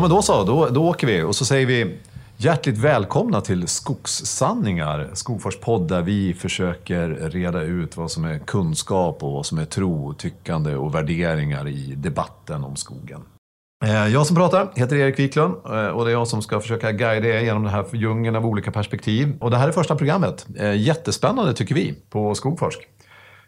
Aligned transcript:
Ja, 0.00 0.02
men 0.02 0.10
då 0.10 0.22
så. 0.22 0.44
Då, 0.44 0.68
då 0.68 0.88
åker 0.88 1.06
vi. 1.06 1.22
Och 1.22 1.36
så 1.36 1.44
säger 1.44 1.66
vi 1.66 1.98
hjärtligt 2.36 2.78
välkomna 2.78 3.40
till 3.40 3.68
Skogssanningar, 3.68 5.10
Skogfors 5.12 5.56
podd 5.56 5.88
där 5.88 6.02
vi 6.02 6.34
försöker 6.34 7.08
reda 7.08 7.62
ut 7.62 7.96
vad 7.96 8.10
som 8.10 8.24
är 8.24 8.38
kunskap 8.38 9.22
och 9.22 9.32
vad 9.32 9.46
som 9.46 9.58
är 9.58 9.64
tro, 9.64 10.14
tyckande 10.14 10.74
och 10.74 10.94
värderingar 10.94 11.68
i 11.68 11.94
debatten 11.96 12.64
om 12.64 12.76
skogen. 12.76 13.20
Eh, 13.84 14.08
jag 14.08 14.26
som 14.26 14.36
pratar 14.36 14.72
heter 14.74 14.96
Erik 14.96 15.18
Wiklund 15.18 15.54
eh, 15.64 15.86
och 15.86 16.04
det 16.04 16.10
är 16.10 16.12
jag 16.12 16.28
som 16.28 16.42
ska 16.42 16.60
försöka 16.60 16.92
guida 16.92 17.28
er 17.28 17.40
genom 17.40 17.62
den 17.62 17.72
här 17.72 17.84
djungeln 17.92 18.36
av 18.36 18.46
olika 18.46 18.70
perspektiv. 18.70 19.36
Och 19.40 19.50
det 19.50 19.56
här 19.56 19.68
är 19.68 19.72
första 19.72 19.96
programmet. 19.96 20.46
Eh, 20.58 20.76
jättespännande 20.76 21.54
tycker 21.54 21.74
vi 21.74 21.94
på 22.10 22.34
Skogforsk. 22.34 22.88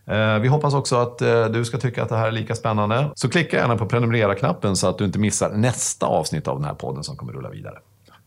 Eh, 0.07 0.39
vi 0.39 0.49
hoppas 0.49 0.75
också 0.75 0.97
att 0.97 1.23
eh, 1.23 1.45
du 1.45 1.65
ska 1.65 1.79
tycka 1.79 2.03
att 2.03 2.09
det 2.09 2.17
här 2.17 2.29
är 2.29 2.33
lika 2.33 2.55
spännande. 2.55 3.11
Så 3.15 3.29
klicka 3.29 3.57
gärna 3.57 3.77
på 3.77 3.87
prenumerera-knappen 3.87 4.77
så 4.77 4.89
att 4.89 4.99
du 4.99 5.05
inte 5.05 5.19
missar 5.19 5.51
nästa 5.51 6.07
avsnitt 6.07 6.49
av 6.49 6.57
den 6.57 6.65
här 6.65 6.75
podden 6.75 7.05
som 7.05 7.17
kommer 7.17 7.33
rulla 7.33 7.51
vidare. 7.51 7.79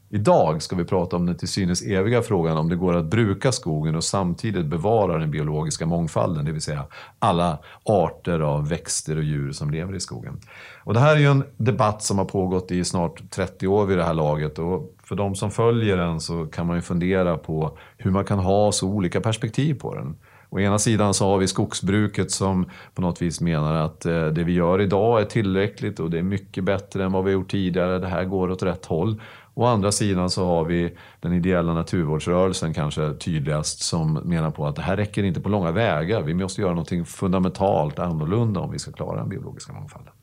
Idag 0.09 0.61
ska 0.61 0.75
vi 0.75 0.85
prata 0.85 1.15
om 1.15 1.25
den 1.25 1.37
till 1.37 1.47
synes 1.47 1.81
eviga 1.81 2.21
frågan 2.21 2.57
om 2.57 2.69
det 2.69 2.75
går 2.75 2.95
att 2.95 3.05
bruka 3.05 3.51
skogen 3.51 3.95
och 3.95 4.03
samtidigt 4.03 4.65
bevara 4.65 5.17
den 5.17 5.31
biologiska 5.31 5.85
mångfalden, 5.85 6.45
det 6.45 6.51
vill 6.51 6.61
säga 6.61 6.85
alla 7.19 7.59
arter 7.83 8.39
av 8.39 8.69
växter 8.69 9.17
och 9.17 9.23
djur 9.23 9.51
som 9.51 9.71
lever 9.71 9.95
i 9.95 9.99
skogen. 9.99 10.39
Och 10.83 10.93
det 10.93 10.99
här 10.99 11.15
är 11.15 11.19
ju 11.19 11.25
en 11.25 11.43
debatt 11.57 12.03
som 12.03 12.17
har 12.17 12.25
pågått 12.25 12.71
i 12.71 12.83
snart 12.83 13.31
30 13.31 13.67
år 13.67 13.85
vid 13.85 13.97
det 13.97 14.03
här 14.03 14.13
laget 14.13 14.59
och 14.59 14.95
för 15.03 15.15
de 15.15 15.35
som 15.35 15.51
följer 15.51 15.97
den 15.97 16.19
så 16.19 16.45
kan 16.45 16.67
man 16.67 16.75
ju 16.75 16.81
fundera 16.81 17.37
på 17.37 17.77
hur 17.97 18.11
man 18.11 18.25
kan 18.25 18.39
ha 18.39 18.71
så 18.71 18.87
olika 18.87 19.21
perspektiv 19.21 19.73
på 19.73 19.95
den. 19.95 20.15
Å 20.49 20.59
ena 20.59 20.79
sidan 20.79 21.13
så 21.13 21.25
har 21.25 21.37
vi 21.37 21.47
skogsbruket 21.47 22.31
som 22.31 22.65
på 22.93 23.01
något 23.01 23.21
vis 23.21 23.41
menar 23.41 23.75
att 23.75 24.05
eh, 24.05 24.25
det 24.25 24.43
vi 24.43 24.53
gör 24.53 24.81
idag 24.81 25.21
är 25.21 25.25
tillräckligt 25.25 25.99
och 25.99 26.09
det 26.09 26.19
är 26.19 26.23
mycket 26.23 26.63
bättre 26.63 27.03
än 27.03 27.11
vad 27.11 27.23
vi 27.23 27.31
gjort 27.31 27.51
tidigare. 27.51 27.99
Det 27.99 28.07
här 28.07 28.25
går 28.25 28.51
åt 28.51 28.63
rätt 28.63 28.85
håll. 28.85 29.21
Å 29.53 29.65
andra 29.65 29.91
sidan 29.91 30.29
så 30.29 30.45
har 30.45 30.65
vi 30.65 30.97
den 31.19 31.33
ideella 31.33 31.73
naturvårdsrörelsen 31.73 32.73
kanske 32.73 33.13
tydligast 33.13 33.81
som 33.83 34.13
menar 34.13 34.51
på 34.51 34.67
att 34.67 34.75
det 34.75 34.81
här 34.81 34.97
räcker 34.97 35.23
inte 35.23 35.41
på 35.41 35.49
långa 35.49 35.71
vägar. 35.71 36.21
Vi 36.21 36.33
måste 36.33 36.61
göra 36.61 36.71
någonting 36.71 37.05
fundamentalt 37.05 37.99
annorlunda 37.99 38.59
om 38.59 38.71
vi 38.71 38.79
ska 38.79 38.91
klara 38.91 39.19
den 39.19 39.29
biologiska 39.29 39.73
mångfalden. 39.73 40.13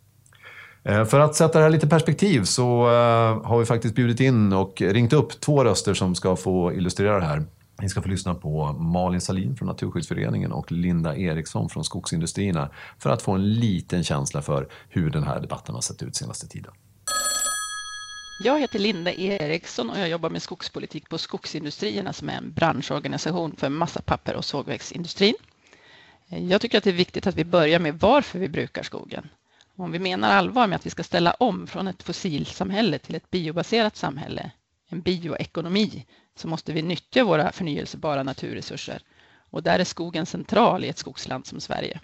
Eh, 0.85 1.05
för 1.05 1.21
att 1.21 1.35
sätta 1.35 1.59
det 1.59 1.65
här 1.65 1.71
lite 1.71 1.89
perspektiv 1.89 2.43
så 2.43 2.87
eh, 2.87 3.45
har 3.45 3.59
vi 3.59 3.65
faktiskt 3.65 3.95
bjudit 3.95 4.21
in 4.21 4.53
och 4.53 4.83
ringt 4.83 5.13
upp 5.13 5.41
två 5.41 5.65
röster 5.65 5.95
som 5.95 6.15
ska 6.15 6.37
få 6.37 6.73
illustrera 6.73 7.21
det 7.21 7.27
här. 7.27 7.45
Ni 7.81 7.89
ska 7.89 8.03
få 8.03 8.09
lyssna 8.09 8.35
på 8.35 8.73
Malin 8.73 9.21
Salin 9.21 9.57
från 9.57 9.69
Naturskyddsföreningen 9.69 10.53
och 10.53 10.73
Linda 10.73 11.17
Eriksson 11.17 11.69
från 11.69 11.85
Skogsindustrierna 11.85 12.71
för 12.99 13.11
att 13.11 13.23
få 13.23 13.33
en 13.33 13.55
liten 13.55 14.05
känsla 14.05 14.43
för 14.43 14.69
hur 14.89 15.11
den 15.11 15.25
här 15.25 15.41
debatten 15.41 15.75
har 15.75 15.83
sett 15.83 16.03
ut 16.03 16.17
senaste 16.17 16.49
tiden. 16.49 16.73
Jag 18.45 18.61
heter 18.61 18.79
Linda 18.79 19.13
Eriksson 19.13 19.91
och 19.91 19.99
jag 19.99 20.09
jobbar 20.09 20.31
med 20.31 20.43
skogspolitik 20.43 21.09
på 21.09 21.19
Skogsindustrierna 21.19 22.13
som 22.13 22.29
är 22.29 22.37
en 22.37 22.53
branschorganisation 22.53 23.57
för 23.57 23.69
massapapper 23.69 24.37
och 24.37 24.45
sågverksindustrin. 24.45 25.35
Jag 26.29 26.61
tycker 26.61 26.79
att 26.79 26.85
det 26.85 26.91
är 26.91 26.95
viktigt 26.95 27.27
att 27.27 27.35
vi 27.35 27.45
börjar 27.45 27.79
med 27.79 28.01
varför 28.01 28.39
vi 28.39 28.49
brukar 28.49 28.83
skogen. 28.83 29.29
Om 29.77 29.93
vi 29.93 29.99
menar 29.99 30.31
allvar 30.31 30.67
med 30.67 30.77
att 30.77 30.87
vi 30.87 30.91
ska 30.91 31.03
ställa 31.03 31.33
om 31.33 31.67
från 31.67 31.89
ett 31.89 32.03
fossilsamhälle 32.03 32.99
till 32.99 33.15
ett 33.15 33.31
biobaserat 33.31 33.97
samhälle, 33.97 34.51
en 34.89 35.01
bioekonomi, 35.01 36.07
så 36.35 36.49
måste 36.49 36.73
vi 36.73 36.83
nyttja 36.83 37.25
våra 37.25 37.53
förnyelsebara 37.53 38.23
naturresurser. 38.23 39.03
Och 39.51 39.63
där 39.63 39.79
är 39.79 39.85
skogen 39.85 40.27
central 40.27 40.85
i 40.85 40.89
ett 40.89 40.99
skogsland 40.99 41.47
som 41.47 41.61
Sverige. 41.61 42.01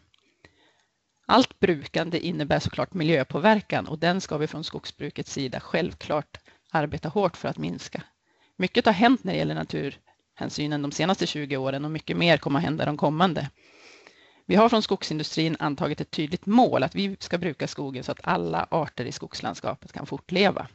Allt 1.26 1.60
brukande 1.60 2.18
innebär 2.18 2.58
såklart 2.58 2.94
miljöpåverkan 2.94 3.86
och 3.86 3.98
den 3.98 4.20
ska 4.20 4.38
vi 4.38 4.46
från 4.46 4.64
skogsbrukets 4.64 5.32
sida 5.32 5.60
självklart 5.60 6.38
arbeta 6.70 7.08
hårt 7.08 7.36
för 7.36 7.48
att 7.48 7.58
minska. 7.58 8.02
Mycket 8.56 8.86
har 8.86 8.92
hänt 8.92 9.24
när 9.24 9.32
det 9.32 9.38
gäller 9.38 9.54
naturhänsynen 9.54 10.82
de 10.82 10.92
senaste 10.92 11.26
20 11.26 11.56
åren 11.56 11.84
och 11.84 11.90
mycket 11.90 12.16
mer 12.16 12.36
kommer 12.36 12.58
att 12.58 12.64
hända 12.64 12.84
de 12.84 12.96
kommande. 12.96 13.50
Vi 14.46 14.54
har 14.54 14.68
från 14.68 14.82
skogsindustrin 14.82 15.56
antagit 15.58 16.00
ett 16.00 16.10
tydligt 16.10 16.46
mål 16.46 16.82
att 16.82 16.94
vi 16.94 17.16
ska 17.20 17.38
bruka 17.38 17.66
skogen 17.66 18.04
så 18.04 18.12
att 18.12 18.20
alla 18.22 18.66
arter 18.70 19.04
i 19.04 19.12
skogslandskapet 19.12 19.92
kan 19.92 20.06
fortleva. 20.06 20.68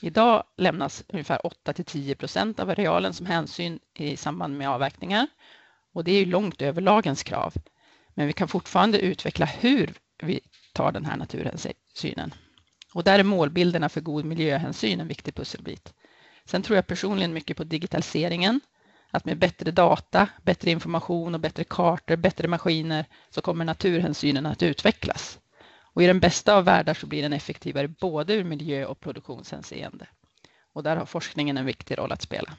Idag 0.00 0.44
lämnas 0.56 1.04
ungefär 1.08 1.46
8 1.46 1.72
till 1.72 1.84
10 1.84 2.14
procent 2.14 2.60
av 2.60 2.70
arealen 2.70 3.14
som 3.14 3.26
hänsyn 3.26 3.78
i 3.94 4.16
samband 4.16 4.58
med 4.58 4.68
avverkningar 4.70 5.26
och 5.92 6.04
det 6.04 6.12
är 6.12 6.18
ju 6.18 6.26
långt 6.26 6.62
över 6.62 6.80
lagens 6.80 7.22
krav. 7.22 7.54
Men 8.14 8.26
vi 8.26 8.32
kan 8.32 8.48
fortfarande 8.48 8.98
utveckla 8.98 9.46
hur 9.46 9.94
vi 10.22 10.40
tar 10.72 10.92
den 10.92 11.04
här 11.04 11.16
naturhänsynen. 11.16 12.34
Och 12.94 13.04
där 13.04 13.18
är 13.18 13.24
målbilderna 13.24 13.88
för 13.88 14.00
god 14.00 14.24
miljöhänsyn 14.24 15.00
en 15.00 15.08
viktig 15.08 15.34
pusselbit. 15.34 15.94
Sen 16.44 16.62
tror 16.62 16.76
jag 16.76 16.86
personligen 16.86 17.32
mycket 17.32 17.56
på 17.56 17.64
digitaliseringen. 17.64 18.60
Att 19.10 19.24
med 19.24 19.38
bättre 19.38 19.70
data, 19.70 20.28
bättre 20.42 20.70
information 20.70 21.34
och 21.34 21.40
bättre 21.40 21.64
kartor, 21.64 22.16
bättre 22.16 22.48
maskiner 22.48 23.04
så 23.30 23.40
kommer 23.40 23.64
naturhänsynen 23.64 24.46
att 24.46 24.62
utvecklas. 24.62 25.38
Och 25.96 26.02
i 26.02 26.06
den 26.06 26.20
bästa 26.20 26.56
av 26.56 26.64
världar 26.64 26.94
så 26.94 27.06
blir 27.06 27.22
den 27.22 27.32
effektivare 27.32 27.88
både 27.88 28.34
ur 28.34 28.44
miljö 28.44 28.86
och 28.86 29.00
produktionshänseende. 29.00 30.06
Och 30.72 30.82
där 30.82 30.96
har 30.96 31.06
forskningen 31.06 31.56
en 31.56 31.66
viktig 31.66 31.98
roll 31.98 32.12
att 32.12 32.22
spela. 32.22 32.52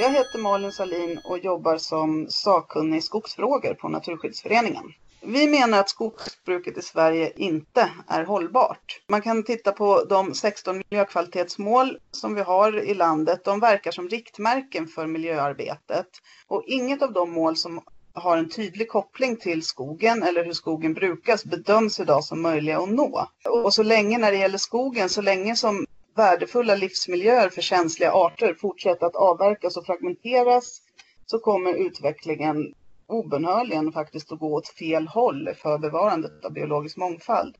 Jag 0.00 0.12
heter 0.12 0.38
Malin 0.38 0.72
Salin 0.72 1.20
och 1.24 1.38
jobbar 1.38 1.78
som 1.78 2.26
sakkunnig 2.30 2.98
i 2.98 3.00
skogsfrågor 3.00 3.74
på 3.74 3.88
Naturskyddsföreningen. 3.88 4.92
Vi 5.22 5.48
menar 5.48 5.80
att 5.80 5.90
skogsbruket 5.90 6.78
i 6.78 6.82
Sverige 6.82 7.32
inte 7.36 7.90
är 8.08 8.24
hållbart. 8.24 9.00
Man 9.08 9.22
kan 9.22 9.44
titta 9.44 9.72
på 9.72 10.04
de 10.04 10.34
16 10.34 10.82
miljökvalitetsmål 10.90 11.98
som 12.10 12.34
vi 12.34 12.40
har 12.40 12.78
i 12.82 12.94
landet. 12.94 13.44
De 13.44 13.60
verkar 13.60 13.90
som 13.90 14.08
riktmärken 14.08 14.86
för 14.86 15.06
miljöarbetet. 15.06 16.08
Och 16.46 16.64
inget 16.66 17.02
av 17.02 17.12
de 17.12 17.30
mål 17.30 17.56
som 17.56 17.80
har 18.14 18.36
en 18.36 18.48
tydlig 18.48 18.88
koppling 18.88 19.36
till 19.36 19.62
skogen 19.62 20.22
eller 20.22 20.44
hur 20.44 20.52
skogen 20.52 20.94
brukas 20.94 21.44
bedöms 21.44 22.00
idag 22.00 22.24
som 22.24 22.42
möjliga 22.42 22.78
att 22.78 22.88
nå. 22.88 23.28
Och 23.64 23.74
så 23.74 23.82
länge 23.82 24.18
när 24.18 24.32
det 24.32 24.38
gäller 24.38 24.58
skogen, 24.58 25.08
så 25.08 25.22
länge 25.22 25.56
som 25.56 25.86
värdefulla 26.16 26.74
livsmiljöer 26.74 27.48
för 27.48 27.62
känsliga 27.62 28.12
arter 28.12 28.54
fortsätter 28.54 29.06
att 29.06 29.16
avverkas 29.16 29.76
och 29.76 29.86
fragmenteras 29.86 30.80
så 31.26 31.38
kommer 31.38 31.74
utvecklingen 31.74 32.74
obönhörligen 33.06 33.92
faktiskt 33.92 34.32
att 34.32 34.38
gå 34.38 34.54
åt 34.54 34.68
fel 34.68 35.08
håll 35.08 35.48
för 35.62 35.78
bevarandet 35.78 36.44
av 36.44 36.52
biologisk 36.52 36.96
mångfald. 36.96 37.56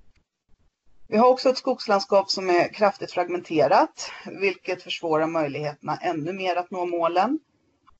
Vi 1.09 1.17
har 1.17 1.28
också 1.28 1.49
ett 1.49 1.59
skogslandskap 1.59 2.31
som 2.31 2.50
är 2.50 2.75
kraftigt 2.75 3.12
fragmenterat, 3.12 4.11
vilket 4.41 4.82
försvårar 4.82 5.27
möjligheterna 5.27 5.97
ännu 5.97 6.32
mer 6.32 6.56
att 6.56 6.71
nå 6.71 6.87
målen. 6.87 7.38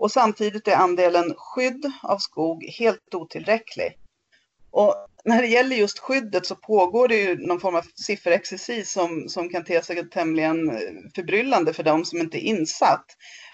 Och 0.01 0.13
samtidigt 0.13 0.69
är 0.69 0.77
andelen 0.77 1.35
skydd 1.37 1.93
av 2.03 2.19
skog 2.19 2.65
helt 2.79 3.15
otillräcklig. 3.15 3.99
Och 4.71 4.95
när 5.25 5.43
det 5.43 5.49
gäller 5.49 5.77
just 5.77 5.99
skyddet 5.99 6.47
så 6.47 6.55
pågår 6.55 7.09
det 7.09 7.17
ju 7.17 7.47
någon 7.47 7.61
form 7.61 7.75
av 7.75 7.87
sifferexercis 7.95 8.93
som, 8.93 9.29
som 9.29 9.49
kan 9.49 9.65
te 9.65 9.83
sig 9.83 10.11
tämligen 10.11 10.71
eh, 10.71 10.77
förbryllande 11.15 11.73
för 11.73 11.83
de 11.83 12.05
som 12.05 12.19
inte 12.19 12.45
är 12.45 12.49
insatt. 12.49 13.05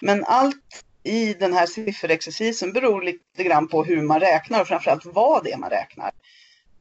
Men 0.01 0.25
allt 0.25 0.84
i 1.03 1.34
den 1.34 1.53
här 1.53 1.67
sifferexercisen 1.67 2.73
beror 2.73 3.03
lite 3.03 3.45
grann 3.45 3.69
på 3.69 3.84
hur 3.84 4.03
man 4.03 4.21
räknar 4.21 4.61
och 4.61 4.69
framförallt 4.69 5.07
vad 5.07 5.45
det 5.45 5.53
är 5.53 5.59
man 5.59 5.71
räknar. 5.71 6.11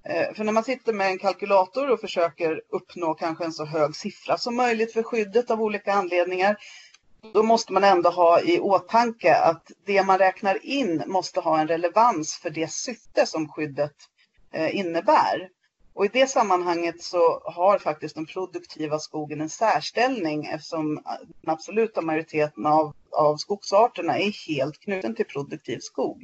Eh, 0.09 0.33
för 0.33 0.43
när 0.43 0.53
man 0.53 0.63
sitter 0.63 0.93
med 0.93 1.07
en 1.07 1.19
kalkylator 1.19 1.91
och 1.91 1.99
försöker 1.99 2.61
uppnå 2.69 3.13
kanske 3.13 3.45
en 3.45 3.53
så 3.53 3.65
hög 3.65 3.95
siffra 3.95 4.37
som 4.37 4.55
möjligt 4.55 4.93
för 4.93 5.03
skyddet 5.03 5.51
av 5.51 5.61
olika 5.61 5.93
anledningar, 5.93 6.57
då 7.33 7.43
måste 7.43 7.73
man 7.73 7.83
ändå 7.83 8.09
ha 8.09 8.41
i 8.41 8.59
åtanke 8.59 9.35
att 9.35 9.71
det 9.85 10.03
man 10.03 10.17
räknar 10.17 10.65
in 10.65 11.03
måste 11.07 11.39
ha 11.39 11.59
en 11.59 11.67
relevans 11.67 12.37
för 12.37 12.49
det 12.49 12.71
syfte 12.71 13.25
som 13.25 13.49
skyddet 13.49 13.95
eh, 14.53 14.75
innebär. 14.75 15.49
Och 15.93 16.05
i 16.05 16.09
det 16.13 16.27
sammanhanget 16.27 17.01
så 17.01 17.41
har 17.45 17.79
faktiskt 17.79 18.15
den 18.15 18.25
produktiva 18.25 18.99
skogen 18.99 19.41
en 19.41 19.49
särställning 19.49 20.45
eftersom 20.45 20.97
eh, 20.97 21.03
den 21.41 21.53
absoluta 21.53 22.01
majoriteten 22.01 22.65
av, 22.65 22.93
av 23.11 23.37
skogsarterna 23.37 24.17
är 24.17 24.47
helt 24.47 24.79
knuten 24.79 25.15
till 25.15 25.25
produktiv 25.25 25.79
skog. 25.79 26.23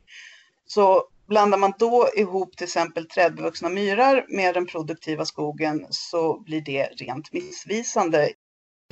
Så 0.66 1.08
blandar 1.28 1.58
man 1.58 1.74
då 1.80 2.10
ihop 2.16 2.58
till 2.58 2.64
exempel 2.64 3.08
trädbevuxna 3.08 3.70
myrar 3.70 4.26
med 4.30 4.54
den 4.54 4.66
produktiva 4.66 5.26
skogen 5.26 5.88
så 5.90 6.40
blir 6.40 6.62
det 6.62 6.84
rent 6.84 7.34
missvisande. 7.34 8.30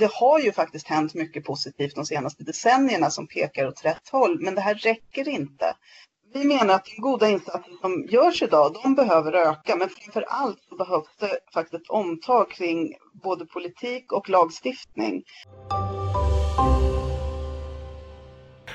Det 0.00 0.10
har 0.12 0.40
ju 0.40 0.52
faktiskt 0.52 0.86
hänt 0.86 1.14
mycket 1.14 1.44
positivt 1.44 1.94
de 1.94 2.06
senaste 2.06 2.44
decennierna 2.44 3.10
som 3.10 3.26
pekar 3.26 3.66
åt 3.66 3.84
rätt 3.84 4.08
håll, 4.08 4.40
men 4.40 4.54
det 4.54 4.60
här 4.60 4.74
räcker 4.74 5.28
inte 5.28 5.74
vi 6.34 6.44
menar 6.44 6.74
att 6.74 6.84
de 6.84 7.00
goda 7.00 7.28
insatser 7.28 7.72
som 7.80 8.06
görs 8.08 8.42
idag, 8.42 8.76
de 8.82 8.94
behöver 8.94 9.32
öka. 9.32 9.76
Men 9.76 9.88
framför 9.88 10.24
allt 10.28 10.58
så 10.68 10.76
behövs 10.76 11.16
det 11.20 11.38
faktiskt 11.54 11.82
ett 11.82 11.90
omtag 11.90 12.50
kring 12.50 12.94
både 13.22 13.46
politik 13.46 14.12
och 14.12 14.28
lagstiftning. 14.28 15.22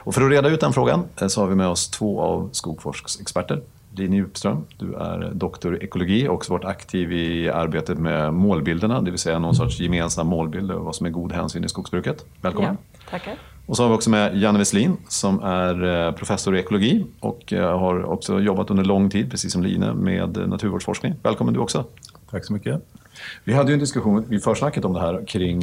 Och 0.04 0.14
för 0.14 0.22
att 0.22 0.32
reda 0.32 0.50
ut 0.50 0.60
den 0.60 0.74
frågan 0.74 1.08
eh, 1.22 1.28
så 1.28 1.42
har 1.42 1.48
vi 1.48 1.56
med 1.56 1.68
oss 1.68 1.90
två 1.90 2.22
av 2.22 2.50
Skogforsks 2.52 3.20
experter. 3.20 3.62
Line 3.96 4.14
Djupström, 4.14 4.66
du 4.78 4.94
är 4.96 5.32
doktor 5.34 5.76
i 5.78 5.84
ekologi 5.84 6.28
och 6.28 6.34
också 6.34 6.54
varit 6.54 6.66
aktiv 6.66 7.12
i 7.12 7.50
arbetet 7.50 7.98
med 7.98 8.34
målbilderna, 8.34 9.02
det 9.02 9.12
vill 9.12 9.20
säga 9.20 9.40
någon 9.40 9.56
sorts 9.56 9.80
gemensam 9.80 10.28
målbild 10.28 10.72
över 10.72 10.82
vad 10.82 10.96
som 10.96 11.06
är 11.06 11.10
god 11.10 11.32
hänsyn 11.32 11.64
i 11.64 11.70
skogsbruket. 11.70 12.26
Välkommen! 12.42 12.78
Ja, 12.94 13.00
tackar! 13.10 13.34
Och 13.66 13.78
så 13.78 13.84
har 13.84 13.90
vi 13.90 13.96
också 13.96 14.10
med 14.10 14.38
Janne 14.38 14.60
Westlin 14.60 14.98
som 15.08 15.40
är 15.40 16.12
professor 16.12 16.56
i 16.56 16.60
ekologi 16.60 17.06
och 17.20 17.54
har 17.54 18.04
också 18.04 18.40
jobbat 18.40 18.70
under 18.70 18.84
lång 18.84 19.10
tid, 19.10 19.32
precis 19.32 19.52
som 19.52 19.64
Line, 19.64 19.86
med 19.86 20.50
naturvårdsforskning. 20.50 21.14
Välkommen 21.24 21.54
du 21.54 21.60
också! 21.60 21.86
Tack 22.32 22.46
så 22.46 22.54
mycket! 22.54 22.82
Vi 23.44 23.54
hade 23.54 23.70
ju 23.70 23.74
en 23.74 23.80
diskussion 23.80 24.26
vid 24.28 24.44
försnacket 24.44 24.86
om 24.86 24.94
det 24.94 25.00
här 25.00 25.26
kring 25.28 25.62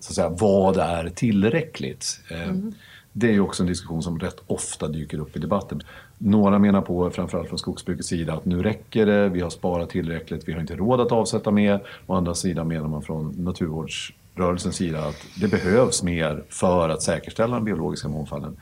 så 0.00 0.10
att 0.10 0.14
säga, 0.14 0.28
vad 0.28 0.76
är 0.76 1.08
tillräckligt? 1.08 2.20
Mm. 2.30 2.74
Det 3.12 3.28
är 3.28 3.32
ju 3.32 3.40
också 3.40 3.62
en 3.62 3.66
diskussion 3.66 4.02
som 4.02 4.18
rätt 4.18 4.42
ofta 4.46 4.88
dyker 4.88 5.18
upp 5.18 5.36
i 5.36 5.38
debatten. 5.38 5.82
Några 6.26 6.58
menar 6.58 6.80
på, 6.80 7.10
framförallt 7.10 7.48
från 7.48 7.58
skogsbrukets 7.58 8.08
sida, 8.08 8.32
att 8.32 8.44
nu 8.44 8.62
räcker 8.62 9.06
det, 9.06 9.28
vi 9.28 9.40
har 9.40 9.50
sparat 9.50 9.90
tillräckligt, 9.90 10.48
vi 10.48 10.52
har 10.52 10.60
inte 10.60 10.76
råd 10.76 11.00
att 11.00 11.12
avsätta 11.12 11.50
mer. 11.50 11.82
Å 12.06 12.14
andra 12.14 12.34
sidan 12.34 12.68
menar 12.68 12.88
man 12.88 13.02
från 13.02 13.34
naturvårdsrörelsens 13.38 14.76
sida 14.76 15.04
att 15.04 15.26
det 15.40 15.48
behövs 15.48 16.02
mer 16.02 16.42
för 16.48 16.88
att 16.88 17.02
säkerställa 17.02 17.56
den 17.56 17.64
biologiska 17.64 18.08
mångfalden. 18.08 18.56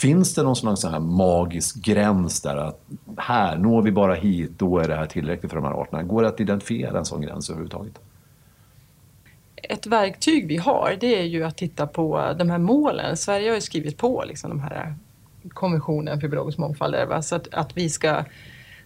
Finns 0.00 0.34
det 0.34 0.42
någon 0.42 0.56
slags 0.56 0.80
så 0.80 0.88
här 0.88 1.00
magisk 1.00 1.84
gräns 1.84 2.42
där 2.42 2.56
att 2.56 2.80
här, 3.16 3.56
når 3.56 3.82
vi 3.82 3.92
bara 3.92 4.14
hit, 4.14 4.50
då 4.58 4.78
är 4.78 4.88
det 4.88 4.94
här 4.94 5.06
tillräckligt 5.06 5.52
för 5.52 5.56
de 5.56 5.64
här 5.64 5.82
arterna? 5.82 6.02
Går 6.02 6.22
det 6.22 6.28
att 6.28 6.40
identifiera 6.40 6.98
en 6.98 7.04
sån 7.04 7.20
gräns 7.20 7.50
överhuvudtaget? 7.50 7.98
ett 9.68 9.86
verktyg 9.86 10.46
vi 10.46 10.56
har 10.56 10.96
det 11.00 11.18
är 11.18 11.24
ju 11.24 11.44
att 11.44 11.56
titta 11.56 11.86
på 11.86 12.34
de 12.38 12.50
här 12.50 12.58
målen. 12.58 13.16
Sverige 13.16 13.48
har 13.48 13.54
ju 13.54 13.60
skrivit 13.60 13.96
på 13.96 14.24
liksom 14.26 14.50
de 14.50 14.60
här 14.60 14.94
konventionen 15.54 16.20
för 16.20 16.28
biologisk 16.28 16.58
mångfald. 16.58 17.08
Va? 17.08 17.22
Så 17.22 17.36
att, 17.36 17.54
att 17.54 17.76
vi 17.76 17.90
ska 17.90 18.24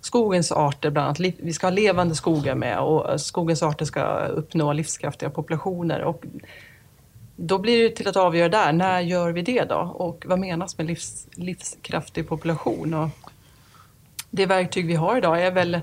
skogens 0.00 0.52
arter 0.52 0.90
bland 0.90 1.06
annat, 1.06 1.34
vi 1.38 1.52
ska 1.52 1.66
ha 1.66 1.72
levande 1.72 2.14
skogar 2.14 2.54
med 2.54 2.78
och 2.78 3.10
eh, 3.10 3.16
skogens 3.16 3.62
arter 3.62 3.84
ska 3.84 4.24
uppnå 4.26 4.72
livskraftiga 4.72 5.30
populationer. 5.30 6.02
Och 6.02 6.24
då 7.36 7.58
blir 7.58 7.82
det 7.82 7.96
till 7.96 8.08
att 8.08 8.16
avgöra 8.16 8.48
där, 8.48 8.72
när 8.72 9.00
gör 9.00 9.32
vi 9.32 9.42
det 9.42 9.64
då? 9.64 9.94
Och 9.94 10.24
vad 10.26 10.38
menas 10.38 10.78
med 10.78 10.86
livs, 10.86 11.26
livskraftig 11.32 12.28
population? 12.28 12.94
Och 12.94 13.08
det 14.30 14.46
verktyg 14.46 14.86
vi 14.86 14.94
har 14.94 15.16
idag 15.16 15.42
är 15.42 15.50
väl 15.50 15.80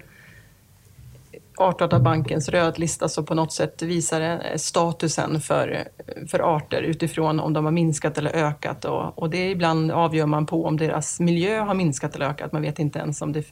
Artdatabankens 1.57 2.49
rödlista 2.49 3.09
som 3.09 3.25
på 3.25 3.33
något 3.33 3.53
sätt 3.53 3.81
visar 3.81 4.21
eh, 4.21 4.39
statusen 4.55 5.41
för, 5.41 5.87
för 6.27 6.55
arter 6.55 6.81
utifrån 6.81 7.39
om 7.39 7.53
de 7.53 7.65
har 7.65 7.71
minskat 7.71 8.17
eller 8.17 8.31
ökat. 8.35 8.85
Och, 8.85 9.19
och 9.19 9.29
det 9.29 9.49
ibland 9.49 9.91
avgör 9.91 10.25
man 10.25 10.45
på 10.45 10.65
om 10.65 10.77
deras 10.77 11.19
miljö 11.19 11.59
har 11.59 11.73
minskat 11.73 12.15
eller 12.15 12.25
ökat. 12.25 12.51
Man 12.51 12.61
vet 12.61 12.79
inte 12.79 12.99
ens 12.99 13.21
om 13.21 13.33
det... 13.33 13.43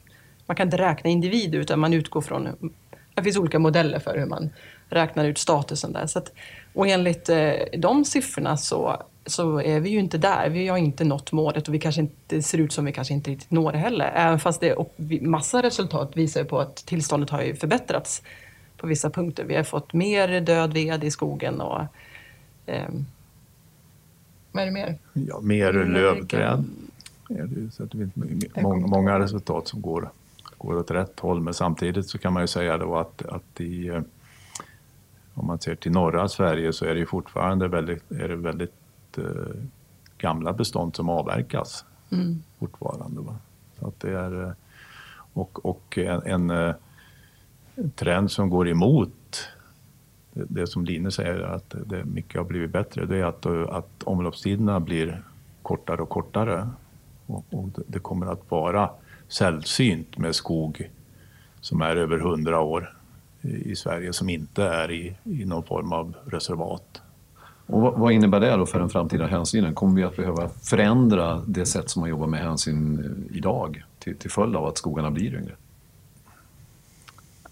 Man 0.46 0.56
kan 0.56 0.66
inte 0.66 0.78
räkna 0.78 1.10
individer 1.10 1.58
utan 1.58 1.80
man 1.80 1.92
utgår 1.92 2.20
från... 2.20 2.48
Det 3.14 3.22
finns 3.22 3.36
olika 3.36 3.58
modeller 3.58 3.98
för 3.98 4.18
hur 4.18 4.26
man 4.26 4.50
räknar 4.88 5.24
ut 5.24 5.38
statusen 5.38 5.92
där. 5.92 6.06
Så 6.06 6.18
att, 6.18 6.32
och 6.74 6.88
enligt 6.88 7.28
eh, 7.28 7.52
de 7.78 8.04
siffrorna 8.04 8.56
så 8.56 9.02
så 9.26 9.60
är 9.60 9.80
vi 9.80 9.90
ju 9.90 9.98
inte 9.98 10.18
där. 10.18 10.50
Vi 10.50 10.68
har 10.68 10.76
inte 10.76 11.04
nått 11.04 11.32
målet 11.32 11.68
och 11.68 11.74
vi 11.74 11.78
kanske 11.78 12.00
inte 12.00 12.42
ser 12.42 12.58
ut 12.58 12.72
som 12.72 12.84
vi 12.84 12.92
kanske 12.92 13.14
inte 13.14 13.30
riktigt 13.30 13.50
når 13.50 13.72
det 13.72 13.78
heller. 13.78 14.12
Även 14.14 14.40
fast 14.40 14.60
det 14.60 14.74
och 14.74 14.94
massa 15.20 15.62
resultat 15.62 16.16
visar 16.16 16.44
på 16.44 16.60
att 16.60 16.76
tillståndet 16.76 17.30
har 17.30 17.42
ju 17.42 17.56
förbättrats 17.56 18.22
på 18.76 18.86
vissa 18.86 19.10
punkter. 19.10 19.44
Vi 19.44 19.56
har 19.56 19.64
fått 19.64 19.92
mer 19.92 20.40
död 20.40 20.72
ved 20.72 21.04
i 21.04 21.10
skogen 21.10 21.60
och 21.60 21.80
eh, 22.66 22.88
vad 24.52 24.62
är 24.62 24.66
det 24.66 24.72
mer? 24.72 24.98
Ja, 25.12 25.40
mer 25.40 25.72
lövträd. 25.72 26.64
Så 27.72 27.84
det 27.84 27.98
finns 27.98 28.12
många, 28.56 28.86
många 28.86 29.18
resultat 29.18 29.68
som 29.68 29.82
går, 29.82 30.10
går 30.58 30.76
åt 30.76 30.90
rätt 30.90 31.20
håll. 31.20 31.40
Men 31.40 31.54
samtidigt 31.54 32.08
så 32.08 32.18
kan 32.18 32.32
man 32.32 32.42
ju 32.42 32.46
säga 32.46 32.78
då 32.78 32.96
att, 32.96 33.26
att 33.26 33.60
i, 33.60 33.88
eh, 33.88 34.00
om 35.34 35.46
man 35.46 35.58
ser 35.58 35.74
till 35.74 35.92
norra 35.92 36.28
Sverige 36.28 36.72
så 36.72 36.84
är 36.84 36.94
det 36.94 37.06
fortfarande 37.06 37.68
väldigt, 37.68 38.10
är 38.10 38.28
det 38.28 38.36
väldigt 38.36 38.74
eh, 39.18 39.24
gamla 40.18 40.52
bestånd 40.52 40.96
som 40.96 41.08
avverkas 41.08 41.84
mm. 42.10 42.42
fortfarande. 42.58 43.20
Va? 43.20 43.36
Så 43.78 43.88
att 43.88 44.00
det 44.00 44.18
är, 44.18 44.42
eh, 44.42 44.52
och 45.32 45.66
och 45.66 45.98
en, 45.98 46.22
en, 46.22 46.50
eh, 46.50 46.74
trend 47.94 48.30
som 48.30 48.50
går 48.50 48.68
emot 48.68 49.48
det, 50.32 50.66
som 50.66 50.84
Line 50.84 51.12
säger, 51.12 51.40
att 51.40 51.74
det 51.86 52.04
mycket 52.04 52.36
har 52.36 52.44
blivit 52.44 52.70
bättre, 52.70 53.06
det 53.06 53.16
är 53.16 53.24
att, 53.24 53.46
att 53.46 54.02
omloppstiderna 54.02 54.80
blir 54.80 55.22
kortare 55.62 56.02
och 56.02 56.08
kortare. 56.08 56.68
Och, 57.26 57.44
och 57.50 57.68
det 57.86 57.98
kommer 57.98 58.26
att 58.26 58.50
vara 58.50 58.90
sällsynt 59.28 60.18
med 60.18 60.34
skog 60.34 60.90
som 61.60 61.80
är 61.80 61.96
över 61.96 62.18
hundra 62.18 62.60
år 62.60 62.96
i 63.42 63.76
Sverige 63.76 64.12
som 64.12 64.28
inte 64.28 64.64
är 64.64 64.90
i, 64.90 65.16
i 65.24 65.44
någon 65.44 65.62
form 65.62 65.92
av 65.92 66.14
reservat. 66.26 67.02
Och 67.66 67.98
vad 67.98 68.12
innebär 68.12 68.40
det 68.40 68.56
då 68.56 68.66
för 68.66 68.78
den 68.78 68.88
framtida 68.88 69.26
hänsynen? 69.26 69.74
Kommer 69.74 69.96
vi 69.96 70.02
att 70.04 70.16
behöva 70.16 70.48
förändra 70.48 71.42
det 71.46 71.66
sätt 71.66 71.90
som 71.90 72.00
man 72.00 72.10
jobbar 72.10 72.26
med 72.26 72.40
hänsyn 72.40 72.98
eh, 73.30 73.36
idag 73.36 73.84
till, 73.98 74.16
till 74.16 74.30
följd 74.30 74.56
av 74.56 74.66
att 74.66 74.78
skogarna 74.78 75.10
blir 75.10 75.34
yngre? 75.34 75.52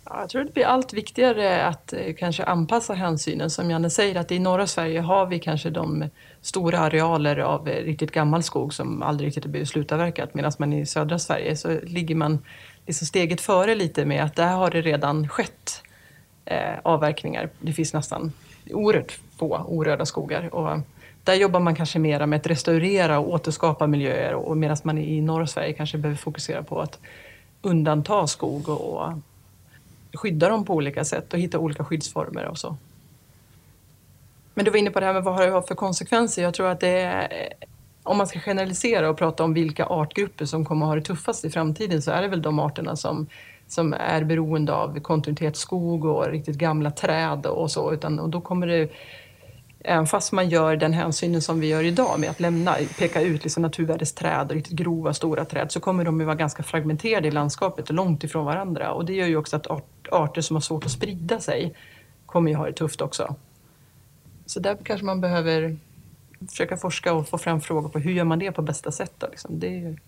Jag 0.04 0.28
tror 0.28 0.44
det 0.44 0.54
blir 0.54 0.64
allt 0.64 0.92
viktigare 0.92 1.64
att 1.64 1.92
eh, 1.92 2.14
kanske 2.18 2.44
anpassa 2.44 2.94
hänsynen. 2.94 3.50
Som 3.50 3.70
Janne 3.70 3.90
säger, 3.90 4.20
att 4.20 4.32
i 4.32 4.38
norra 4.38 4.66
Sverige 4.66 5.00
har 5.00 5.26
vi 5.26 5.38
kanske 5.38 5.70
de 5.70 6.04
stora 6.40 6.78
arealer 6.78 7.38
av 7.38 7.68
eh, 7.68 7.84
riktigt 7.84 8.10
gammal 8.10 8.42
skog 8.42 8.74
som 8.74 9.02
aldrig 9.02 9.26
riktigt 9.26 9.44
har 9.44 9.50
blivit 9.50 9.68
slutavverkat. 9.68 10.34
Medan 10.34 10.52
man 10.58 10.72
i 10.72 10.86
södra 10.86 11.18
Sverige 11.18 11.56
så 11.56 11.80
ligger 11.82 12.14
man 12.14 12.38
liksom 12.86 13.06
steget 13.06 13.40
före 13.40 13.74
lite 13.74 14.04
med 14.04 14.24
att 14.24 14.36
där 14.36 14.52
har 14.52 14.70
det 14.70 14.80
redan 14.80 15.28
skett 15.28 15.82
eh, 16.44 16.78
avverkningar. 16.82 17.48
Det 17.60 17.72
finns 17.72 17.92
nästan 17.92 18.32
oerhört 18.70 19.18
få 19.38 19.56
orörda 19.68 20.06
skogar. 20.06 20.54
Och 20.54 20.80
där 21.24 21.34
jobbar 21.34 21.60
man 21.60 21.74
kanske 21.74 21.98
mer 21.98 22.26
med 22.26 22.36
att 22.36 22.46
restaurera 22.46 23.18
och 23.18 23.28
återskapa 23.28 23.86
miljöer 23.86 24.34
och 24.34 24.56
medan 24.56 24.76
man 24.82 24.98
i 24.98 25.20
norra 25.20 25.46
Sverige 25.46 25.72
kanske 25.72 25.98
behöver 25.98 26.18
fokusera 26.18 26.62
på 26.62 26.80
att 26.80 26.98
undanta 27.62 28.26
skog 28.26 28.68
och 28.68 29.12
skydda 30.14 30.48
dem 30.48 30.64
på 30.64 30.74
olika 30.74 31.04
sätt 31.04 31.32
och 31.32 31.38
hitta 31.38 31.58
olika 31.58 31.84
skyddsformer 31.84 32.44
och 32.44 32.58
så. 32.58 32.76
Men 34.54 34.64
du 34.64 34.70
var 34.70 34.78
inne 34.78 34.90
på 34.90 35.00
det 35.00 35.06
här 35.06 35.12
med 35.12 35.24
vad 35.24 35.40
det 35.40 35.50
har 35.50 35.62
för 35.62 35.74
konsekvenser. 35.74 36.42
Jag 36.42 36.54
tror 36.54 36.68
att 36.68 36.80
det 36.80 37.00
är, 37.00 37.48
om 38.02 38.18
man 38.18 38.26
ska 38.26 38.40
generalisera 38.40 39.10
och 39.10 39.18
prata 39.18 39.44
om 39.44 39.54
vilka 39.54 39.86
artgrupper 39.86 40.44
som 40.44 40.64
kommer 40.64 40.86
att 40.86 40.90
ha 40.90 40.96
det 40.96 41.02
tuffast 41.02 41.44
i 41.44 41.50
framtiden 41.50 42.02
så 42.02 42.10
är 42.10 42.22
det 42.22 42.28
väl 42.28 42.42
de 42.42 42.58
arterna 42.58 42.96
som 42.96 43.26
som 43.68 43.94
är 43.94 44.24
beroende 44.24 44.72
av 44.72 45.00
kontinuitetsskog 45.00 46.04
och 46.04 46.26
riktigt 46.26 46.56
gamla 46.56 46.90
träd 46.90 47.46
och 47.46 47.70
så. 47.70 47.92
Utan, 47.92 48.18
och 48.18 48.28
då 48.28 48.40
kommer 48.40 48.66
det, 48.66 48.88
även 49.84 50.06
fast 50.06 50.32
man 50.32 50.48
gör 50.48 50.76
den 50.76 50.92
hänsynen 50.92 51.42
som 51.42 51.60
vi 51.60 51.66
gör 51.66 51.84
idag 51.84 52.20
med 52.20 52.30
att 52.30 52.40
lämna, 52.40 52.76
peka 52.98 53.20
ut 53.20 53.44
liksom 53.44 53.62
naturvärdesträd 53.62 54.48
och 54.48 54.54
riktigt 54.54 54.76
grova 54.78 55.14
stora 55.14 55.44
träd 55.44 55.72
så 55.72 55.80
kommer 55.80 56.04
de 56.04 56.20
ju 56.20 56.26
vara 56.26 56.36
ganska 56.36 56.62
fragmenterade 56.62 57.28
i 57.28 57.30
landskapet 57.30 57.88
och 57.88 57.94
långt 57.94 58.24
ifrån 58.24 58.44
varandra. 58.44 58.92
Och 58.92 59.04
det 59.04 59.12
gör 59.12 59.26
ju 59.26 59.36
också 59.36 59.56
att 59.56 59.66
arter 60.10 60.40
som 60.40 60.56
har 60.56 60.60
svårt 60.60 60.84
att 60.84 60.90
sprida 60.90 61.40
sig 61.40 61.74
kommer 62.26 62.50
ju 62.50 62.56
ha 62.56 62.66
det 62.66 62.72
tufft 62.72 63.00
också. 63.00 63.34
Så 64.46 64.60
där 64.60 64.76
kanske 64.84 65.06
man 65.06 65.20
behöver 65.20 65.76
försöka 66.48 66.76
forska 66.76 67.14
och 67.14 67.28
få 67.28 67.38
fram 67.38 67.60
frågor 67.60 67.88
på 67.88 67.98
hur 67.98 68.12
gör 68.12 68.24
man 68.24 68.38
det 68.38 68.52
på 68.52 68.62
bästa 68.62 68.92
sätt. 68.92 69.12
Då, 69.18 69.26
liksom. 69.30 69.58
det 69.58 69.84
är... 69.84 69.98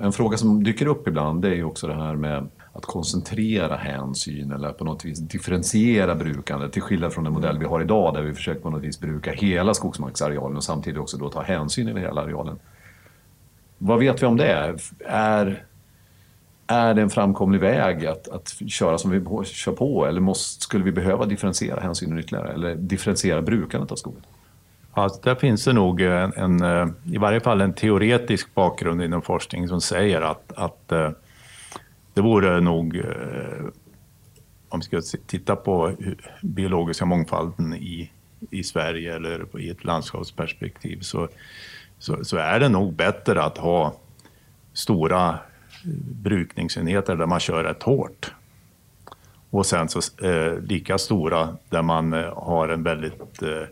En 0.00 0.12
fråga 0.12 0.36
som 0.36 0.64
dyker 0.64 0.86
upp 0.86 1.08
ibland 1.08 1.42
det 1.42 1.48
är 1.48 1.54
ju 1.54 1.64
också 1.64 1.86
det 1.86 1.94
här 1.94 2.14
med 2.14 2.48
att 2.74 2.86
koncentrera 2.86 3.76
hänsyn 3.76 4.52
eller 4.52 4.72
på 4.72 4.84
något 4.84 5.04
vis 5.04 5.18
differentiera 5.18 6.14
brukandet 6.14 6.72
till 6.72 6.82
skillnad 6.82 7.12
från 7.12 7.24
den 7.24 7.32
modell 7.32 7.58
vi 7.58 7.64
har 7.64 7.80
idag 7.80 8.14
där 8.14 8.22
vi 8.22 8.34
försöker 8.34 8.60
på 8.60 8.70
något 8.70 8.82
vis 8.82 9.00
bruka 9.00 9.32
hela 9.32 9.74
skogsmarksarealen 9.74 10.56
och 10.56 10.64
samtidigt 10.64 11.00
också 11.00 11.16
då 11.16 11.28
ta 11.28 11.42
hänsyn 11.42 11.88
över 11.88 12.00
hela 12.00 12.22
arealen. 12.22 12.58
Vad 13.78 13.98
vet 13.98 14.22
vi 14.22 14.26
om 14.26 14.36
det? 14.36 14.76
Är, 15.06 15.64
är 16.66 16.94
det 16.94 17.02
en 17.02 17.10
framkomlig 17.10 17.60
väg 17.60 18.06
att, 18.06 18.28
att 18.28 18.54
köra 18.68 18.98
som 18.98 19.10
vi 19.10 19.44
kör 19.44 19.72
på 19.72 20.06
eller 20.06 20.20
måste, 20.20 20.62
skulle 20.62 20.84
vi 20.84 20.92
behöva 20.92 21.26
differentiera 21.26 21.80
hänsynen 21.80 22.18
ytterligare 22.18 22.52
eller 22.52 22.74
differentiera 22.74 23.42
brukandet 23.42 23.92
av 23.92 23.96
skogen? 23.96 24.22
Ja, 24.94 25.10
där 25.22 25.34
finns 25.34 25.64
det 25.64 25.72
nog 25.72 26.00
en, 26.00 26.32
en, 26.62 26.94
i 27.12 27.18
varje 27.18 27.40
fall 27.40 27.60
en 27.60 27.72
teoretisk 27.72 28.54
bakgrund 28.54 29.02
inom 29.02 29.22
forskning 29.22 29.68
som 29.68 29.80
säger 29.80 30.20
att, 30.20 30.52
att 30.56 30.92
eh, 30.92 31.10
det 32.14 32.20
vore 32.20 32.60
nog, 32.60 32.96
eh, 32.96 33.66
om 34.68 34.80
vi 34.80 34.84
ska 34.84 35.18
titta 35.26 35.56
på 35.56 35.92
biologiska 36.42 37.04
mångfalden 37.04 37.74
i, 37.74 38.10
i 38.50 38.62
Sverige 38.62 39.14
eller 39.14 39.60
i 39.60 39.70
ett 39.70 39.84
landskapsperspektiv, 39.84 41.00
så, 41.00 41.28
så, 41.98 42.24
så 42.24 42.36
är 42.36 42.60
det 42.60 42.68
nog 42.68 42.92
bättre 42.92 43.42
att 43.42 43.58
ha 43.58 43.96
stora 44.72 45.28
eh, 45.28 45.36
brukningsenheter 46.22 47.16
där 47.16 47.26
man 47.26 47.40
kör 47.40 47.64
rätt 47.64 47.82
hårt. 47.82 48.32
Och 49.50 49.66
sen 49.66 49.88
så 49.88 50.26
eh, 50.26 50.58
lika 50.58 50.98
stora 50.98 51.56
där 51.68 51.82
man 51.82 52.12
eh, 52.12 52.44
har 52.44 52.68
en 52.68 52.82
väldigt 52.82 53.42
eh, 53.42 53.62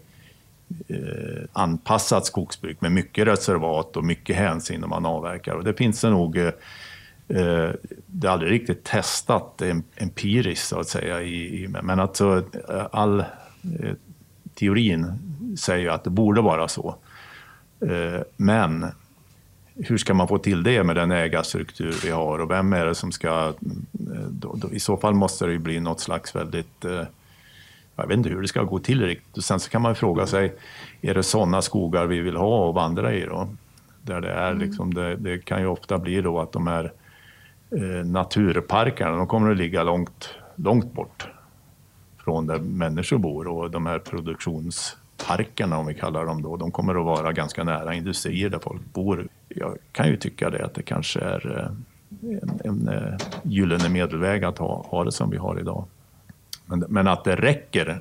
eh, 0.89 1.45
anpassat 1.53 2.27
skogsbruk 2.27 2.81
med 2.81 2.93
mycket 2.93 3.27
reservat 3.27 3.97
och 3.97 4.05
mycket 4.05 4.37
hänsyn 4.37 4.81
när 4.81 4.89
man 4.89 5.07
avverkar. 5.07 5.55
Och 5.55 5.65
det 5.65 5.75
finns 5.75 6.01
det 6.01 6.11
nog 6.11 6.37
Eh, 6.37 6.53
det 8.07 8.27
är 8.27 8.31
aldrig 8.31 8.53
riktigt 8.53 8.85
testat 8.85 9.62
empiriskt 9.97 10.69
så 10.69 10.81
att 10.81 10.89
säga. 10.89 11.23
I, 11.23 11.65
i, 11.65 11.69
men 11.69 12.01
alltså 12.01 12.45
all 12.93 13.21
eh, 13.21 13.95
teorin 14.55 15.12
säger 15.59 15.91
att 15.91 16.05
det 16.05 16.11
borde 16.11 16.41
vara 16.41 16.69
så. 16.69 16.95
Eh, 17.81 18.21
men 18.37 18.87
hur 19.75 19.99
ska 19.99 20.15
man 20.15 20.29
få 20.29 20.39
till 20.39 20.62
det 20.62 20.85
med 20.85 20.97
den 20.97 21.11
ägarstruktur 21.11 21.95
vi 22.05 22.11
har 22.11 22.39
och 22.39 22.51
vem 22.51 22.73
är 22.73 22.87
det 22.87 22.95
som 22.95 23.12
ska... 23.12 23.53
Då, 24.31 24.55
då, 24.55 24.71
I 24.71 24.81
så 24.81 24.97
fall 24.97 25.15
måste 25.15 25.47
det 25.47 25.53
ju 25.53 25.59
bli 25.59 25.81
något 25.81 26.01
slags 26.01 26.37
väldigt... 26.37 26.85
Jag 27.97 28.07
vet 28.07 28.17
inte 28.17 28.29
hur 28.29 28.43
det 28.43 28.49
ska 28.49 28.62
gå 28.62 28.79
till 28.79 29.07
riktigt. 29.07 29.45
Sen 29.45 29.61
så 29.61 29.71
kan 29.71 29.83
man 29.83 29.95
fråga 29.95 30.27
sig, 30.27 30.55
är 31.01 31.15
det 31.15 31.23
sådana 31.23 31.62
skogar 31.62 32.07
vi 32.07 32.21
vill 32.21 32.37
ha 32.37 32.67
och 32.67 32.75
vandra 32.75 33.15
i 33.15 33.27
då? 33.27 33.49
Där 34.03 34.21
det, 34.21 34.33
är 34.33 34.51
mm. 34.51 34.62
liksom, 34.62 34.95
det, 34.95 35.17
det, 35.17 35.39
kan 35.39 35.61
ju 35.61 35.67
ofta 35.67 35.99
bli 35.99 36.21
då 36.21 36.41
att 36.41 36.53
de 36.53 36.67
här 36.67 36.85
eh, 36.85 36.91
Eh, 37.76 38.07
naturparkerna, 38.07 39.17
de 39.17 39.26
kommer 39.26 39.50
att 39.50 39.57
ligga 39.57 39.83
långt, 39.83 40.35
långt 40.57 40.93
bort 40.93 41.29
från 42.25 42.47
där 42.47 42.59
människor 42.59 43.19
bor 43.19 43.49
och 43.49 43.71
de 43.71 43.87
här 43.87 43.99
produktionsparkerna 43.99 45.79
om 45.79 45.87
vi 45.87 45.95
kallar 45.95 46.26
dem 46.26 46.43
då, 46.43 46.57
de 46.57 46.71
kommer 46.71 46.95
att 46.95 47.05
vara 47.05 47.33
ganska 47.33 47.64
nära 47.64 47.95
industrier 47.95 48.49
där 48.49 48.59
folk 48.59 48.83
bor. 48.93 49.29
Jag 49.49 49.79
kan 49.93 50.09
ju 50.09 50.17
tycka 50.17 50.50
det 50.50 50.64
att 50.64 50.75
det 50.75 50.83
kanske 50.83 51.21
är 51.21 51.59
eh, 51.59 52.38
en, 52.43 52.61
en 52.64 52.88
eh, 52.88 53.14
gyllene 53.43 53.88
medelväg 53.88 54.45
att 54.45 54.59
ha, 54.59 54.87
ha 54.88 55.05
det 55.05 55.12
som 55.12 55.31
vi 55.31 55.37
har 55.37 55.61
idag. 55.61 55.85
Men, 56.67 56.85
men 56.88 57.09
att 57.09 57.25
det 57.25 57.37
räcker, 57.37 58.00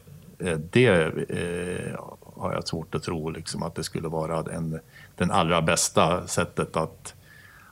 det 0.71 0.87
eh, 0.87 1.99
har 2.35 2.53
jag 2.53 2.67
svårt 2.67 2.95
att 2.95 3.03
tro 3.03 3.29
liksom, 3.29 3.63
att 3.63 3.75
det 3.75 3.83
skulle 3.83 4.07
vara 4.07 4.53
en, 4.53 4.79
den 5.15 5.31
allra 5.31 5.61
bästa 5.61 6.27
sättet 6.27 6.77
att, 6.77 7.13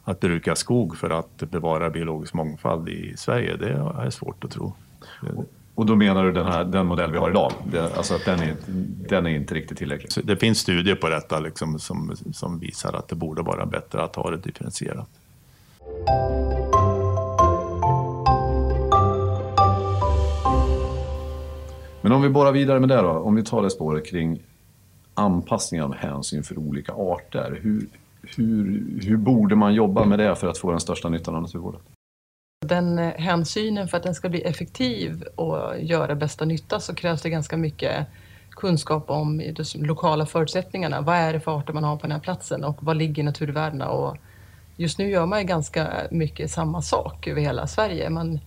att 0.04 0.20
bruka 0.20 0.56
skog 0.56 0.98
för 0.98 1.10
att 1.10 1.38
bevara 1.38 1.90
biologisk 1.90 2.34
mångfald 2.34 2.90
i 2.90 3.14
Sverige. 3.18 3.56
Det 3.56 3.70
är 4.06 4.10
svårt 4.10 4.44
att 4.44 4.52
tro. 4.52 4.74
Och 5.76 5.86
då 5.86 5.96
menar 5.96 6.24
du 6.24 6.32
den, 6.32 6.46
här, 6.46 6.64
den 6.64 6.86
modell 6.86 7.12
vi 7.12 7.18
har 7.18 7.30
idag, 7.30 7.52
det, 7.72 7.98
alltså 7.98 8.16
att 8.16 8.26
den 8.26 8.40
är, 8.40 8.56
den 9.10 9.26
är 9.26 9.30
inte 9.30 9.56
riktigt 9.56 9.78
tillräcklig? 9.78 10.12
Så 10.12 10.22
det 10.22 10.38
finns 10.38 10.60
studier 10.60 10.96
på 10.96 11.10
detta 11.10 11.40
liksom, 11.40 11.80
som, 11.80 12.16
som 12.34 12.60
visar 12.60 12.94
att 12.94 13.08
det 13.08 13.16
borde 13.16 13.42
vara 13.42 13.66
bättre 13.66 14.04
att 14.04 14.16
ha 14.16 14.32
det 14.32 14.38
differentierat. 14.38 15.10
Men 22.02 22.12
om 22.12 22.22
vi 22.22 22.30
borrar 22.30 22.52
vidare 22.52 22.80
med 22.80 22.90
det 22.90 23.02
då, 23.02 23.10
om 23.10 23.36
vi 23.36 23.44
tar 23.44 23.64
det 23.64 23.70
spåret 23.70 24.06
kring 24.06 24.40
anpassning 25.14 25.82
av 25.82 25.96
hänsyn 25.96 26.44
för 26.44 26.60
olika 26.60 26.94
arter. 26.94 27.60
Hur, 27.62 27.88
hur, 28.22 29.00
hur 29.04 29.18
borde 29.18 29.56
man 29.56 29.74
jobba 29.74 30.06
med 30.06 30.20
det 30.20 30.36
för 30.36 30.48
att 30.48 30.58
få 30.58 30.72
den 30.72 30.80
största 30.80 31.10
nyttan 31.10 31.36
av 31.36 31.42
naturvården? 31.42 31.82
Den 32.66 33.00
eh, 33.00 33.14
hänsynen, 33.14 33.88
för 33.88 33.98
att 33.98 34.04
den 34.04 34.16
ska 34.16 34.30
bli 34.30 34.42
effektiv 34.42 35.24
och 35.36 35.80
göra 35.80 36.16
bästa 36.16 36.46
nytta 36.46 36.80
så 36.80 36.96
krävs 36.96 37.22
det 37.22 37.30
ganska 37.30 37.58
mycket 37.58 38.08
kunskap 38.52 39.10
om 39.10 39.38
de 39.38 39.86
lokala 39.86 40.26
förutsättningarna. 40.26 41.02
Vad 41.02 41.16
är 41.16 41.34
det 41.34 41.40
för 41.40 41.60
arter 41.60 41.74
man 41.74 41.84
har 41.84 41.96
på 41.96 42.02
den 42.02 42.12
här 42.12 42.20
platsen 42.20 42.64
och 42.64 42.84
var 42.84 42.94
ligger 42.94 43.24
naturvärdena? 43.24 43.90
Och 43.90 44.18
just 44.76 45.00
nu 45.00 45.10
gör 45.10 45.26
man 45.26 45.46
ganska 45.46 45.88
mycket 46.12 46.52
samma 46.52 46.82
sak 46.82 47.28
över 47.28 47.42
hela 47.42 47.68
Sverige. 47.68 48.10
Man 48.10 48.40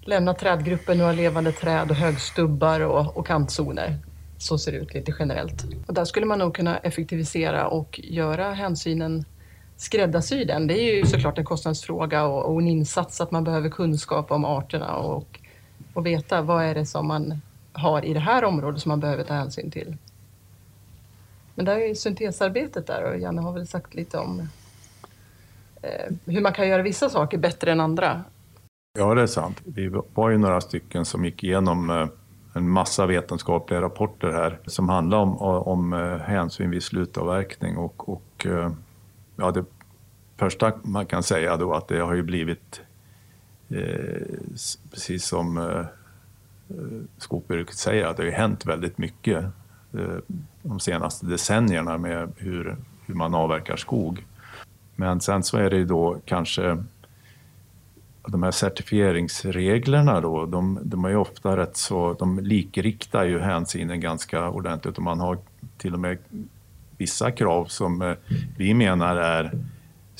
lämnar 0.00 0.34
trädgruppen, 0.34 0.98
några 0.98 1.12
levande 1.12 1.52
träd 1.52 1.90
och 1.90 1.96
högstubbar 1.96 2.80
och, 2.80 3.16
och 3.16 3.26
kantzoner. 3.26 3.98
Så 4.40 4.58
ser 4.58 4.72
det 4.72 4.78
ut 4.78 4.94
lite 4.94 5.14
generellt. 5.18 5.64
Och 5.86 5.94
där 5.94 6.04
skulle 6.04 6.26
man 6.26 6.38
nog 6.38 6.54
kunna 6.54 6.78
effektivisera 6.78 7.68
och 7.68 8.00
göra 8.02 8.52
hänsynen 8.52 9.24
skräddarsy 9.76 10.44
den. 10.44 10.66
Det 10.66 10.74
är 10.74 10.96
ju 10.96 11.06
såklart 11.06 11.38
en 11.38 11.44
kostnadsfråga 11.44 12.24
och, 12.24 12.52
och 12.52 12.60
en 12.60 12.68
insats 12.68 13.20
att 13.20 13.30
man 13.30 13.44
behöver 13.44 13.68
kunskap 13.68 14.30
om 14.30 14.44
arterna 14.44 14.96
och, 14.96 15.40
och 15.94 16.06
veta 16.06 16.42
vad 16.42 16.64
är 16.64 16.74
det 16.74 16.86
som 16.86 17.06
man 17.06 17.40
har 17.72 18.04
i 18.04 18.14
det 18.14 18.20
här 18.20 18.44
området 18.44 18.82
som 18.82 18.88
man 18.88 19.00
behöver 19.00 19.24
ta 19.24 19.34
hänsyn 19.34 19.70
till. 19.70 19.96
Men 21.54 21.64
där 21.64 21.76
är 21.76 21.94
syntesarbetet 21.94 22.86
där 22.86 23.02
och 23.02 23.18
Janne 23.18 23.40
har 23.42 23.52
väl 23.52 23.66
sagt 23.66 23.94
lite 23.94 24.18
om 24.18 24.48
eh, 25.82 26.14
hur 26.24 26.40
man 26.40 26.52
kan 26.52 26.68
göra 26.68 26.82
vissa 26.82 27.08
saker 27.08 27.38
bättre 27.38 27.72
än 27.72 27.80
andra. 27.80 28.24
Ja, 28.98 29.14
det 29.14 29.22
är 29.22 29.26
sant. 29.26 29.60
Vi 29.64 29.88
var 30.14 30.30
ju 30.30 30.38
några 30.38 30.60
stycken 30.60 31.04
som 31.04 31.24
gick 31.24 31.44
igenom 31.44 31.90
eh, 31.90 32.06
en 32.52 32.68
massa 32.68 33.06
vetenskapliga 33.06 33.80
rapporter 33.80 34.32
här 34.32 34.58
som 34.66 34.88
handlar 34.88 35.18
om, 35.18 35.38
om 35.38 35.92
eh, 35.92 36.16
hänsyn 36.16 36.70
vid 36.70 36.82
slutavverkning 36.82 37.76
och, 37.76 38.08
och 38.08 38.46
eh, 38.46 38.72
ja, 39.36 39.50
det 39.50 39.64
första 40.36 40.72
man 40.82 41.06
kan 41.06 41.22
säga 41.22 41.56
då 41.56 41.74
att 41.74 41.88
det 41.88 41.98
har 41.98 42.14
ju 42.14 42.22
blivit 42.22 42.80
eh, 43.68 44.22
precis 44.90 45.24
som 45.24 45.58
eh, 45.58 45.64
eh 45.64 45.86
skogsbruket 47.18 47.76
säger 47.76 48.06
att 48.06 48.16
det 48.16 48.22
har 48.22 48.28
ju 48.28 48.32
hänt 48.32 48.66
väldigt 48.66 48.98
mycket 48.98 49.44
eh, 49.92 50.16
de 50.62 50.80
senaste 50.80 51.26
decennierna 51.26 51.98
med 51.98 52.32
hur, 52.36 52.76
hur 53.06 53.14
man 53.14 53.34
avverkar 53.34 53.76
skog. 53.76 54.26
Men 54.96 55.20
sen 55.20 55.42
så 55.42 55.56
är 55.56 55.70
det 55.70 55.76
ju 55.76 55.84
då 55.84 56.20
kanske 56.24 56.84
de 58.26 58.42
här 58.42 58.50
certifieringsreglerna 58.50 60.20
då, 60.20 60.46
de, 60.46 60.78
de 60.82 61.04
är 61.04 61.08
ju 61.08 61.16
ofta 61.16 61.56
rätt 61.56 61.76
så, 61.76 62.16
de 62.18 62.38
likriktar 62.38 63.24
ju 63.24 63.38
hänsynen 63.38 64.00
ganska 64.00 64.50
ordentligt 64.50 64.96
och 64.96 65.04
man 65.04 65.20
har 65.20 65.38
till 65.78 65.94
och 65.94 66.00
med 66.00 66.18
vissa 66.96 67.30
krav 67.30 67.64
som 67.64 68.02
eh, 68.02 68.12
vi 68.56 68.74
menar 68.74 69.16
är 69.16 69.50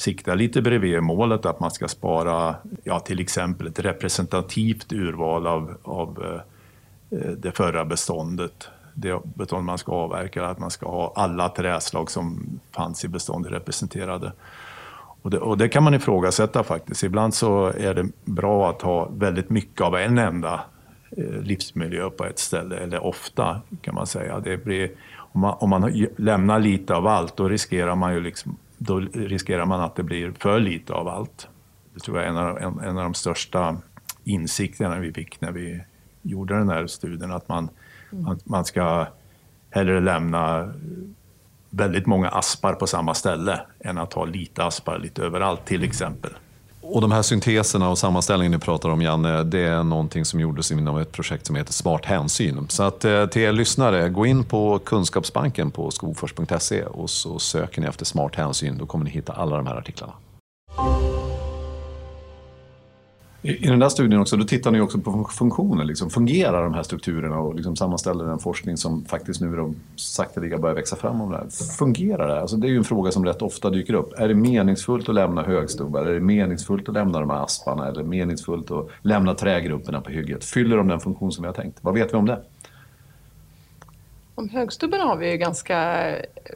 siktar 0.01 0.37
lite 0.37 0.63
bredvid 0.63 1.03
målet 1.03 1.47
att 1.47 1.61
man 1.61 1.71
ska 1.71 1.89
spara, 1.89 2.55
ja 2.85 3.01
till 3.01 3.21
exempel 3.21 3.67
ett 3.67 3.79
representativt 3.79 4.93
urval 4.93 5.47
av, 5.47 5.77
av 5.83 6.25
eh, 6.25 7.21
eh, 7.21 7.31
det 7.31 7.53
förra 7.53 7.85
beståndet. 7.85 8.69
Det 8.95 9.21
bestånd 9.25 9.65
man 9.65 9.79
ska 9.79 9.93
avverka, 9.93 10.47
att 10.47 10.59
man 10.59 10.71
ska 10.71 10.87
ha 10.87 11.13
alla 11.17 11.49
träslag 11.49 12.11
som 12.11 12.61
fanns 12.71 13.05
i 13.05 13.09
beståndet 13.09 13.53
representerade. 13.53 14.33
Och 15.23 15.31
det, 15.31 15.39
och 15.39 15.59
det, 15.59 15.69
kan 15.69 15.83
man 15.83 15.95
ifrågasätta 15.95 16.63
faktiskt. 16.63 17.03
Ibland 17.03 17.35
så 17.35 17.67
är 17.67 17.95
det 17.95 18.07
bra 18.25 18.71
att 18.71 18.83
ha 18.83 19.09
väldigt 19.09 19.51
mycket 19.51 19.81
av 19.81 19.97
en 19.97 20.19
enda 20.19 20.61
eh, 21.17 21.43
livsmiljö 21.43 22.11
på 22.11 22.25
ett 22.25 22.39
ställe, 22.39 22.77
eller 22.77 23.05
ofta 23.05 23.61
kan 23.83 23.95
man 23.95 24.07
säga. 24.07 24.41
Det 24.41 24.65
blir, 24.65 24.91
om, 25.33 25.41
man, 25.41 25.57
om 25.61 25.71
man 25.71 26.07
lämnar 26.17 26.59
lite 26.59 26.95
av 26.95 27.07
allt, 27.07 27.37
då 27.37 27.49
riskerar 27.49 27.95
man 27.95 28.15
ju 28.15 28.21
liksom, 28.21 28.57
då 28.79 28.99
riskerar 28.99 29.67
man 29.67 29.81
att 29.81 29.97
det 29.97 30.03
blir 30.03 30.33
för 30.39 30.61
lite 30.61 30.93
av 30.93 31.09
allt. 31.09 31.49
Det 31.95 32.01
tror 32.01 32.17
jag 32.17 32.27
är 32.27 32.31
en 32.31 32.37
av, 32.37 32.59
en, 32.59 32.79
en 32.79 32.99
av 32.99 33.05
de 33.05 33.15
största 33.15 33.77
insikterna 34.25 34.99
vi 34.99 35.13
fick 35.13 35.41
när 35.41 35.53
vi 35.53 35.83
gjorde 36.23 36.55
den 36.55 36.69
här 36.69 36.87
studien, 36.87 37.33
att 37.33 37.49
man, 37.49 37.69
mm. 38.13 38.25
man, 38.25 38.39
man 38.45 38.65
ska 38.65 39.07
hellre 39.71 40.01
lämna 40.01 40.73
väldigt 41.71 42.07
många 42.07 42.29
aspar 42.29 42.73
på 42.73 42.87
samma 42.87 43.15
ställe 43.15 43.61
än 43.81 43.99
att 43.99 44.13
ha 44.13 44.25
lite 44.25 44.65
aspar 44.65 44.99
lite 44.99 45.23
överallt 45.23 45.65
till 45.65 45.85
exempel. 45.85 46.31
Och 46.83 47.01
de 47.01 47.13
här 47.13 47.23
synteserna 47.23 47.89
och 47.89 47.99
sammanställningen 47.99 48.53
ni 48.53 48.59
pratar 48.59 48.89
om 48.89 49.03
Janne, 49.03 49.43
det 49.43 49.61
är 49.61 49.83
någonting 49.83 50.25
som 50.25 50.41
gjordes 50.41 50.73
inom 50.73 50.99
ett 50.99 51.13
projekt 51.13 51.47
som 51.47 51.57
heter 51.57 51.73
Smart 51.73 52.05
hänsyn. 52.05 52.67
Så 52.69 52.83
att 52.83 53.05
eh, 53.05 53.27
till 53.27 53.43
er 53.43 53.53
lyssnare, 53.53 54.09
gå 54.09 54.27
in 54.27 54.45
på 54.45 54.79
Kunskapsbanken 54.79 55.71
på 55.71 55.91
skogfors.se 55.91 56.85
och 56.85 57.11
så 57.11 57.39
söker 57.39 57.81
ni 57.81 57.87
efter 57.87 58.05
Smart 58.05 58.37
hänsyn. 58.37 58.79
Då 58.79 58.87
kommer 58.87 59.05
ni 59.05 59.11
hitta 59.11 59.33
alla 59.33 59.57
de 59.57 59.67
här 59.67 59.77
artiklarna. 59.77 60.13
I, 63.43 63.67
den 63.67 63.79
där 63.79 63.89
studien 63.89 64.21
också, 64.21 64.37
då 64.37 64.45
tittar 64.45 64.71
ni 64.71 64.81
också 64.81 64.99
på 64.99 65.25
funktioner. 65.25 65.85
Liksom. 65.85 66.11
Fungerar 66.11 66.65
de 66.65 66.75
här 66.75 66.83
strukturerna 66.83 67.39
och 67.39 67.55
liksom 67.55 67.77
sammanställer 67.77 68.25
den 68.25 68.39
forskning 68.39 68.77
som 68.77 69.05
faktiskt 69.05 69.41
nu 69.41 69.57
de 69.57 69.77
sakteliga 69.97 70.59
börjar 70.59 70.75
växa 70.75 70.97
fram 70.97 71.21
om 71.21 71.31
det 71.31 71.37
här. 71.37 71.47
Fungerar 71.79 72.29
det? 72.29 72.41
Alltså 72.41 72.57
det 72.57 72.67
är 72.67 72.71
ju 72.71 72.77
en 72.77 72.85
fråga 72.85 73.11
som 73.11 73.25
rätt 73.25 73.43
ofta 73.43 73.71
dyker 73.71 73.95
upp. 73.95 74.13
Är 74.19 74.29
det 74.29 74.35
meningsfullt 74.35 75.09
att 75.09 75.15
lämna 75.15 75.43
högstubbar? 75.43 76.07
Är 76.07 76.15
det 76.15 76.21
meningsfullt 76.21 76.89
att 76.89 76.95
lämna 76.95 77.21
de 77.21 77.31
här 77.31 77.45
asparna? 77.45 77.87
Är 77.87 77.93
det 77.93 78.05
meningsfullt 78.05 78.71
att 78.71 78.89
lämna 79.03 79.35
trägrupperna 79.35 80.01
på 80.01 80.11
hygget? 80.11 80.45
Fyller 80.45 80.77
de 80.77 80.89
den 80.89 81.01
funktion 81.01 81.33
som 81.33 81.43
vi 81.43 81.47
har 81.47 81.55
tänkt? 81.55 81.79
Vad 81.81 81.95
vet 81.95 82.13
vi 82.13 82.17
om 82.17 82.27
det? 82.27 82.43
Om 84.35 84.49
högstubbarna 84.49 85.05
har 85.05 85.17
vi 85.17 85.31
ju 85.31 85.37
ganska 85.37 86.09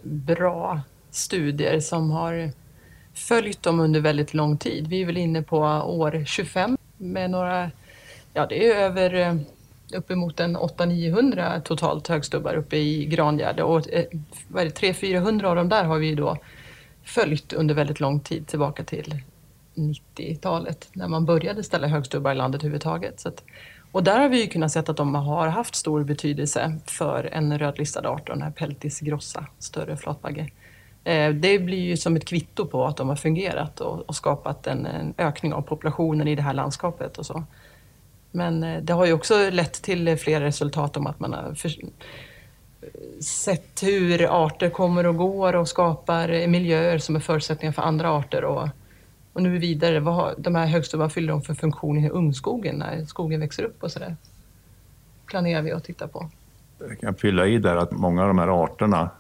bra 0.03 0.81
studier 1.11 1.81
som 1.81 2.11
har 2.11 2.51
följt 3.15 3.63
dem 3.63 3.81
under 3.81 4.01
väldigt 4.01 4.35
lång 4.35 4.59
tid. 4.59 4.87
Vi 4.87 5.03
är 5.03 5.07
väl 5.07 5.17
inne 5.17 5.43
på 5.43 5.59
år 5.87 6.25
25 6.27 6.79
med 6.97 7.31
några, 7.31 7.71
ja 8.33 8.47
det 8.47 8.67
är 8.67 8.77
över 8.77 9.15
eh, 9.15 9.35
uppemot 9.95 10.41
en 10.41 10.57
800-900 10.57 11.61
totalt 11.61 12.09
högstubbar 12.09 12.55
uppe 12.55 12.77
i 12.77 13.05
Grangärde 13.07 13.63
och 13.63 13.93
eh, 13.93 14.05
vad 14.49 14.63
är 14.63 14.67
det, 14.67 14.81
300-400 14.81 15.45
av 15.45 15.57
dem 15.57 15.69
där 15.69 15.85
har 15.85 15.99
vi 15.99 16.15
då 16.15 16.37
följt 17.05 17.53
under 17.53 17.75
väldigt 17.75 18.01
lång 18.01 18.21
tid 18.21 18.47
tillbaka 18.47 18.85
till 18.85 19.23
90-talet 19.75 20.89
när 20.93 21.09
man 21.09 21.25
började 21.25 21.63
ställa 21.63 21.87
högstubbar 21.87 22.33
i 22.33 22.35
landet 22.35 22.61
överhuvudtaget. 22.61 23.21
Så 23.21 23.29
att, 23.29 23.45
och 23.93 24.05
där 24.05 24.21
har 24.21 24.29
vi 24.29 24.41
ju 24.41 24.47
kunnat 24.47 24.73
se 24.73 24.79
att 24.79 24.97
de 24.97 25.15
har 25.15 25.49
haft 25.49 25.75
stor 25.75 26.05
betydelse 26.05 26.79
för 26.87 27.29
en 27.33 27.59
rödlistad 27.59 28.09
art, 28.09 28.27
den 28.27 28.43
här 28.43 28.51
Peltis 28.51 29.01
grossa, 29.01 29.47
större 29.59 29.97
flatbagge. 29.97 30.51
Eh, 31.05 31.31
det 31.35 31.59
blir 31.59 31.83
ju 31.83 31.97
som 31.97 32.17
ett 32.17 32.25
kvitto 32.25 32.67
på 32.67 32.85
att 32.87 32.97
de 32.97 33.09
har 33.09 33.17
fungerat 33.17 33.81
och, 33.81 34.17
skapat 34.17 34.67
en, 34.67 34.87
en, 34.87 35.15
ökning 35.19 35.53
av 35.53 35.63
populationen 35.63 36.29
i 36.29 36.35
det 36.35 36.43
här 36.43 36.55
landskapet 36.55 37.19
och 37.19 37.27
så. 37.27 37.45
Men 38.31 38.65
eh, 38.65 38.83
det 38.83 38.93
har 38.93 39.07
ju 39.07 39.13
också 39.13 39.51
lett 39.51 39.83
till 39.83 40.17
flera 40.17 40.45
resultat 40.45 40.97
om 40.97 41.07
att 41.07 41.21
man 41.21 41.33
har 41.33 41.55
för, 41.55 41.75
sett 43.21 43.83
hur 43.83 44.45
arter 44.47 44.71
kommer 44.71 45.07
och 45.07 45.17
går 45.17 45.57
och 45.57 45.69
skapar 45.69 46.47
miljöer 46.47 46.99
som 46.99 47.17
är 47.17 47.21
förutsättningar 47.21 47.73
för 47.73 47.83
andra 47.83 48.11
arter. 48.11 48.45
Och, 48.45 48.69
och 49.33 49.43
nu 49.43 49.59
vidare, 49.59 50.01
vad 50.01 50.15
har, 50.15 50.35
de 50.39 50.55
här 50.55 50.67
högstubbarna 50.67 51.11
fyller 51.11 51.33
de 51.33 51.43
för 51.43 51.55
funktion 51.55 51.99
i 51.99 52.09
ungskogen 52.09 52.77
när 52.77 53.05
skogen 53.05 53.41
växer 53.41 53.63
upp 53.63 53.83
och 53.83 53.93
sådär? 53.93 54.17
Planerar 55.27 55.63
vi 55.63 55.73
att 55.73 55.85
titta 55.85 56.09
på. 56.09 56.31
Jag 56.89 57.01
kan 57.01 57.15
fylla 57.15 57.47
i 57.47 57.59
där 57.59 57.77
att 57.77 57.91
många 57.91 58.23
av 58.23 58.29
de 58.29 58.39
här 58.39 58.65
arterna 58.65 59.11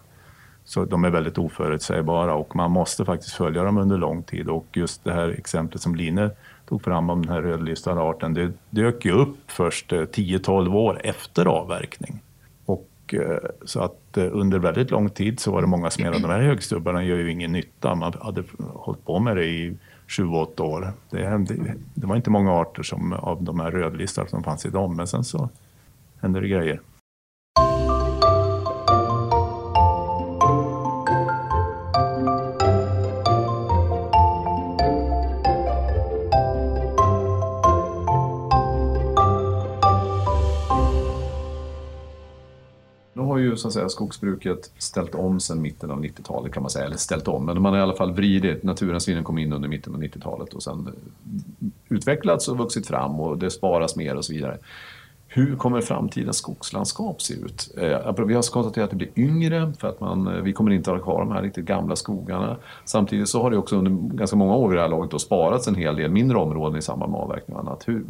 så 0.65 0.85
de 0.85 1.05
är 1.05 1.11
väldigt 1.11 1.39
oförutsägbara 1.39 2.35
och 2.35 2.57
man 2.57 2.71
måste 2.71 3.05
faktiskt 3.05 3.35
följa 3.35 3.63
dem 3.63 3.79
under 3.79 3.99
lång 3.99 4.23
tid. 4.23 4.49
Och 4.49 4.67
just 4.73 5.05
det 5.05 5.13
här 5.13 5.29
exemplet 5.29 5.83
som 5.83 5.95
Line 5.95 6.31
tog 6.69 6.83
fram 6.83 7.11
om 7.11 7.27
den 7.27 7.35
här 7.35 7.43
rödlistade 7.43 8.01
arten, 8.01 8.35
det 8.35 8.53
dök 8.71 9.05
ju 9.05 9.13
upp 9.13 9.37
först 9.47 9.93
eh, 9.93 9.99
10-12 9.99 10.75
år 10.75 11.01
efter 11.05 11.47
avverkning. 11.47 12.21
Och, 12.65 12.89
eh, 13.13 13.39
så 13.65 13.81
att 13.81 14.17
eh, 14.17 14.29
under 14.33 14.59
väldigt 14.59 14.91
lång 14.91 15.11
tid 15.11 15.41
så 15.41 15.53
var 15.53 15.61
det 15.61 15.67
många 15.67 15.91
som 15.91 16.03
menade 16.03 16.17
att 16.17 16.23
de 16.23 16.31
här 16.31 16.43
högstubbarna 16.43 17.05
gör 17.05 17.17
ju 17.17 17.31
ingen 17.31 17.53
nytta. 17.53 17.95
Man 17.95 18.13
hade 18.23 18.45
hållit 18.73 19.05
på 19.05 19.19
med 19.19 19.37
det 19.37 19.45
i 19.45 19.77
7-8 20.09 20.61
år. 20.61 20.93
Det, 21.11 21.47
det, 21.95 22.07
var 22.07 22.17
inte 22.17 22.31
många 22.31 22.53
arter 22.53 22.83
som, 22.83 23.13
av 23.13 23.43
de 23.43 23.61
här 23.61 23.71
rödlistade 23.71 24.29
som 24.29 24.43
fanns 24.43 24.67
idag, 24.67 24.91
men 24.91 25.07
sen 25.07 25.25
så 25.25 25.49
hände 26.21 26.41
det 26.41 26.49
grejer. 26.49 26.81
Så 43.57 43.69
att 43.69 43.75
säga, 43.75 43.89
skogsbruket 43.89 44.73
ställt 44.79 45.15
om 45.15 45.41
sedan 45.41 45.63
mitten 45.63 45.91
av 45.91 46.05
90-talet 46.05 46.53
kan 46.53 46.63
man 46.63 46.71
säga, 46.71 46.85
eller 46.85 46.97
ställt 46.97 47.29
om, 47.29 47.47
men 47.47 47.63
man 47.63 47.73
har 47.73 47.81
i 47.81 47.83
alla 47.83 47.97
fall 47.97 48.13
vridit, 48.13 48.63
naturhänsynen 48.63 49.25
kom 49.25 49.39
in 49.39 49.53
under 49.53 49.69
mitten 49.69 49.95
av 49.95 50.03
90-talet 50.03 50.55
och 50.55 50.63
sen 50.63 50.87
eh, 50.87 51.69
utvecklats 51.89 52.49
och 52.49 52.59
vuxit 52.59 52.87
fram 52.87 53.21
och 53.21 53.39
det 53.39 53.51
sparas 53.51 53.97
mer 53.97 54.17
och 54.17 54.25
så 54.25 54.33
vidare. 54.33 54.59
Hur 55.37 55.57
kommer 55.57 55.81
framtidens 55.81 56.37
skogslandskap 56.37 57.23
se 57.23 57.35
ut? 57.35 57.75
Eh, 57.77 58.25
vi 58.27 58.35
har 58.35 58.53
konstaterat 58.53 58.85
att 58.85 58.91
det 58.91 58.97
blir 58.97 59.11
yngre 59.17 59.73
för 59.79 59.89
att 59.89 60.01
man, 60.01 60.27
eh, 60.27 60.43
vi 60.43 60.53
kommer 60.53 60.71
inte 60.71 60.93
att 60.93 60.97
ha 60.97 61.05
kvar 61.05 61.19
de 61.19 61.33
här 61.33 61.43
riktigt 61.43 61.65
gamla 61.65 61.97
skogarna. 61.97 62.57
Samtidigt 62.85 63.29
så 63.29 63.43
har 63.43 63.51
det 63.51 63.57
också 63.57 63.77
under 63.77 64.17
ganska 64.17 64.37
många 64.37 64.55
år 64.55 64.69
vid 64.69 64.79
det 64.79 64.83
här 64.83 64.89
laget 64.89 65.21
sparats 65.21 65.69
en 65.69 65.75
hel 65.75 65.97
del 65.97 66.11
mindre 66.11 66.39
områden 66.39 66.79
i 66.79 66.83
samband 66.83 67.13
med 67.13 67.21
avverkning 67.21 67.57
och 67.57 67.63
annat. 67.63 67.89
Hur, 67.89 68.05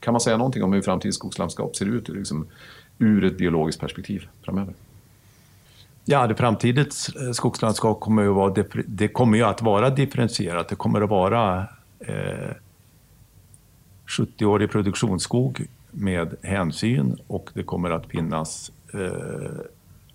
kan 0.00 0.12
man 0.12 0.20
säga 0.20 0.36
någonting 0.36 0.62
om 0.62 0.72
hur 0.72 0.82
framtidens 0.82 1.16
skogslandskap 1.16 1.76
ser 1.76 1.86
ut 1.86 2.08
liksom, 2.08 2.46
ur 2.98 3.24
ett 3.24 3.38
biologiskt 3.38 3.80
perspektiv 3.80 4.28
framöver? 4.44 4.74
Ja, 6.04 6.26
det 6.26 6.34
framtidens 6.34 7.08
eh, 7.08 7.32
skogslandskap 7.32 8.00
kommer 8.00 8.22
ju, 8.22 8.28
vara, 8.28 8.64
det 8.86 9.08
kommer 9.08 9.38
ju 9.38 9.44
att 9.44 9.62
vara 9.62 9.90
differentierat. 9.90 10.68
Det 10.68 10.74
kommer 10.74 11.00
att 11.00 11.10
vara 11.10 11.66
eh, 11.98 12.54
70-årig 14.06 14.70
produktionsskog 14.70 15.66
med 15.90 16.34
hänsyn 16.42 17.18
och 17.26 17.50
det 17.54 17.62
kommer 17.62 17.90
att 17.90 18.06
finnas 18.06 18.72
eh, 18.94 19.64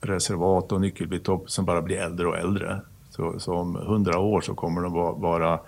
reservat 0.02 0.72
och 0.72 0.82
nyckelbiotop 0.82 1.52
som 1.52 1.66
bara 1.66 1.82
blir 1.82 1.98
äldre 1.98 2.28
och 2.28 2.38
äldre. 2.38 2.82
Så, 3.10 3.40
så 3.40 3.54
om 3.54 3.76
100 3.76 4.20
år 4.20 4.42
så 4.42 4.56
kommer 4.56 4.82
de 4.82 4.94
vara 5.22 5.60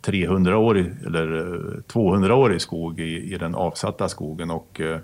300 0.00 0.58
år 0.58 0.76
eller 1.06 1.82
200 1.86 2.34
år 2.34 2.54
i 2.54 2.60
skog 2.60 3.00
i, 3.00 3.34
i 3.34 3.38
den 3.38 3.54
avsatta 3.54 4.08
skogen 4.08 4.50
och 4.50 4.80
eh, 4.80 4.98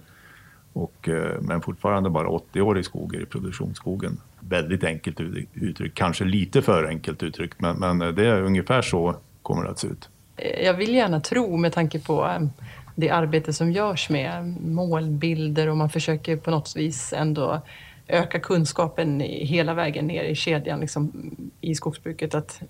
och, 0.74 1.08
eh, 1.08 1.40
men 1.40 1.60
fortfarande 1.60 2.10
bara 2.10 2.28
80 2.28 2.60
år 2.60 2.78
i 2.78 2.84
skogen, 2.84 3.22
i 3.22 3.26
produktionsskogen. 3.26 4.20
Väldigt 4.40 4.84
enkelt 4.84 5.20
uttryckt, 5.54 5.94
kanske 5.94 6.24
lite 6.24 6.62
för 6.62 6.84
enkelt 6.84 7.22
uttryckt, 7.22 7.60
men, 7.60 7.76
men 7.78 8.14
det 8.14 8.26
är 8.26 8.42
ungefär 8.42 8.82
så 8.82 9.16
kommer 9.42 9.64
det 9.64 9.70
att 9.70 9.78
se 9.78 9.88
ut. 9.88 10.08
Eh, 10.36 10.64
jag 10.64 10.74
vill 10.74 10.94
gärna 10.94 11.20
tro, 11.20 11.56
med 11.56 11.72
tanke 11.72 11.98
på 12.00 12.26
eh, 12.26 12.46
det 12.94 13.10
arbete 13.10 13.52
som 13.52 13.72
görs 13.72 14.10
med 14.10 14.56
målbilder 14.62 15.68
och 15.68 15.76
man 15.76 15.90
försöker 15.90 16.36
på 16.36 16.50
något 16.50 16.76
vis 16.76 17.12
ändå 17.12 17.60
öka 18.08 18.40
kunskapen 18.40 19.20
hela 19.20 19.74
vägen 19.74 20.06
ner 20.06 20.24
i 20.24 20.34
kedjan 20.34 20.80
liksom, 20.80 21.30
i 21.60 21.74
skogsbruket. 21.74 22.34
Att 22.34 22.62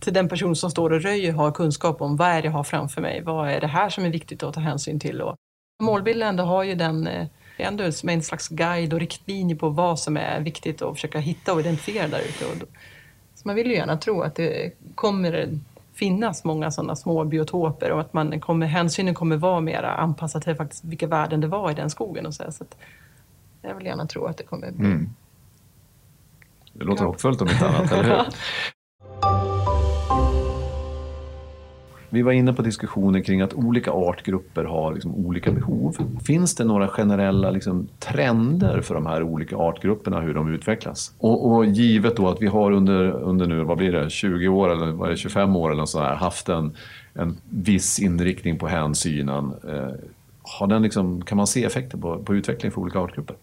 till 0.00 0.12
den 0.12 0.28
person 0.28 0.56
som 0.56 0.70
står 0.70 0.92
och 0.92 1.02
röjer 1.02 1.32
har 1.32 1.52
kunskap 1.52 2.02
om 2.02 2.16
vad 2.16 2.28
är 2.28 2.42
det 2.42 2.46
jag 2.46 2.52
har 2.52 2.64
framför 2.64 3.00
mig? 3.00 3.22
Vad 3.22 3.50
är 3.50 3.60
det 3.60 3.66
här 3.66 3.88
som 3.88 4.04
är 4.04 4.10
viktigt 4.10 4.42
att 4.42 4.54
ta 4.54 4.60
hänsyn 4.60 5.00
till? 5.00 5.20
Och 5.20 5.36
Målbilden 5.82 6.38
har 6.38 6.62
ju 6.62 6.74
den 6.74 7.06
eh, 7.06 7.26
ändå 7.56 7.92
som 7.92 8.08
en 8.08 8.22
slags 8.22 8.48
guide 8.48 8.92
och 8.92 9.00
riktlinje 9.00 9.56
på 9.56 9.68
vad 9.68 9.98
som 9.98 10.16
är 10.16 10.40
viktigt 10.40 10.82
att 10.82 10.94
försöka 10.94 11.18
hitta 11.18 11.52
och 11.52 11.60
identifiera 11.60 12.08
där 12.08 12.20
ute. 12.20 12.66
Så 13.34 13.48
man 13.48 13.54
vill 13.56 13.66
ju 13.66 13.74
gärna 13.74 13.96
tro 13.96 14.22
att 14.22 14.34
det 14.34 14.72
kommer 14.94 15.58
finnas 15.94 16.44
många 16.44 16.70
sådana 16.70 16.96
små 16.96 17.24
biotoper 17.24 17.90
och 17.90 18.00
att 18.00 18.12
man 18.12 18.40
kommer, 18.40 18.66
hänsynen 18.66 19.14
kommer 19.14 19.36
vara 19.36 19.60
mer 19.60 19.82
anpassad 19.82 20.42
till 20.42 20.54
faktiskt 20.54 20.84
vilka 20.84 21.06
värden 21.06 21.40
det 21.40 21.46
var 21.46 21.70
i 21.70 21.74
den 21.74 21.90
skogen. 21.90 22.26
Och 22.26 22.34
så, 22.34 22.52
så 22.52 22.64
jag 23.62 23.74
vill 23.74 23.86
gärna 23.86 24.06
tro 24.06 24.24
att 24.24 24.36
det 24.36 24.44
kommer 24.44 24.70
bli... 24.70 24.86
Mm. 24.86 25.10
Det 26.72 26.84
låter 26.84 27.04
hoppfullt 27.04 27.40
om 27.42 27.48
inte 27.48 27.68
annat, 27.68 27.92
eller 27.92 28.02
hur? 28.02 28.24
Vi 32.14 32.22
var 32.22 32.32
inne 32.32 32.52
på 32.52 32.62
diskussioner 32.62 33.20
kring 33.20 33.40
att 33.40 33.54
olika 33.54 33.90
artgrupper 33.90 34.64
har 34.64 34.94
liksom 34.94 35.14
olika 35.14 35.52
behov. 35.52 35.96
Finns 36.24 36.54
det 36.54 36.64
några 36.64 36.88
generella 36.88 37.50
liksom, 37.50 37.88
trender 37.98 38.80
för 38.80 38.94
de 38.94 39.06
här 39.06 39.22
olika 39.22 39.56
artgrupperna, 39.56 40.20
hur 40.20 40.34
de 40.34 40.48
utvecklas? 40.48 41.14
Och, 41.18 41.52
och, 41.52 41.66
givet 41.66 42.16
då 42.16 42.28
att 42.28 42.42
vi 42.42 42.46
har 42.46 42.72
under, 42.72 43.10
under 43.10 43.46
nu, 43.46 43.62
vad 43.62 43.78
blir 43.78 43.92
det, 43.92 44.10
20 44.10 44.48
år 44.48 44.72
eller 44.72 44.92
vad 44.92 45.08
det, 45.08 45.16
25 45.16 45.56
år 45.56 45.72
eller 45.72 45.84
så 45.84 46.00
här, 46.00 46.14
haft 46.14 46.48
en, 46.48 46.76
en 47.14 47.36
viss 47.50 47.98
inriktning 47.98 48.58
på 48.58 48.66
hänsynen. 48.66 49.52
Eh, 49.68 49.94
har 50.42 50.66
den 50.66 50.82
liksom, 50.82 51.22
kan 51.22 51.36
man 51.36 51.46
se 51.46 51.64
effekter 51.64 51.98
på, 51.98 52.18
på 52.18 52.34
utveckling 52.34 52.72
för 52.72 52.80
olika 52.80 52.98
artgrupper? 52.98 53.36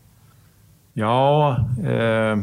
Ja, 0.94 1.58
eh 1.84 2.38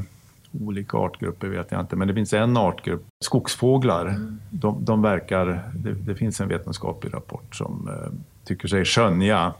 olika 0.52 0.96
artgrupper 0.96 1.48
vet 1.48 1.72
jag 1.72 1.80
inte, 1.80 1.96
men 1.96 2.08
det 2.08 2.14
finns 2.14 2.32
en 2.32 2.56
artgrupp, 2.56 3.06
skogsfåglar. 3.24 4.06
Mm. 4.06 4.40
De, 4.50 4.84
de, 4.84 5.02
verkar, 5.02 5.70
det, 5.74 5.92
det, 5.92 6.14
finns 6.14 6.40
en 6.40 6.48
vetenskaplig 6.48 7.14
rapport 7.14 7.56
som 7.56 7.88
eh, 7.88 8.12
tycker 8.44 8.68
sig 8.68 8.84
skönja 8.84 9.54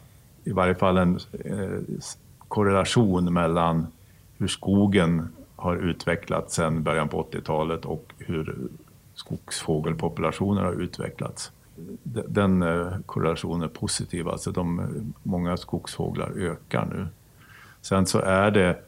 i 0.44 0.52
varje 0.52 0.74
fall 0.74 0.96
en 0.98 1.18
eh, 1.44 1.98
korrelation 2.48 3.32
mellan 3.32 3.86
hur 4.38 4.48
skogen 4.48 5.28
har 5.56 5.76
utvecklats 5.76 6.54
sedan 6.54 6.82
början 6.82 7.08
på 7.08 7.22
80-talet 7.22 7.84
och 7.84 8.12
hur 8.18 8.56
skogsfågelpopulationer 9.14 10.62
har 10.62 10.72
utvecklats. 10.72 11.52
Den 12.28 12.62
eh, 12.62 12.92
korrelationen 13.06 13.62
är 13.62 13.68
positiv, 13.68 14.28
alltså 14.28 14.50
de, 14.50 14.88
många 15.22 15.56
skogsfåglar 15.56 16.30
ökar 16.36 16.86
nu. 16.86 17.06
Sen 17.80 18.06
så 18.06 18.18
är 18.18 18.50
det 18.50 18.78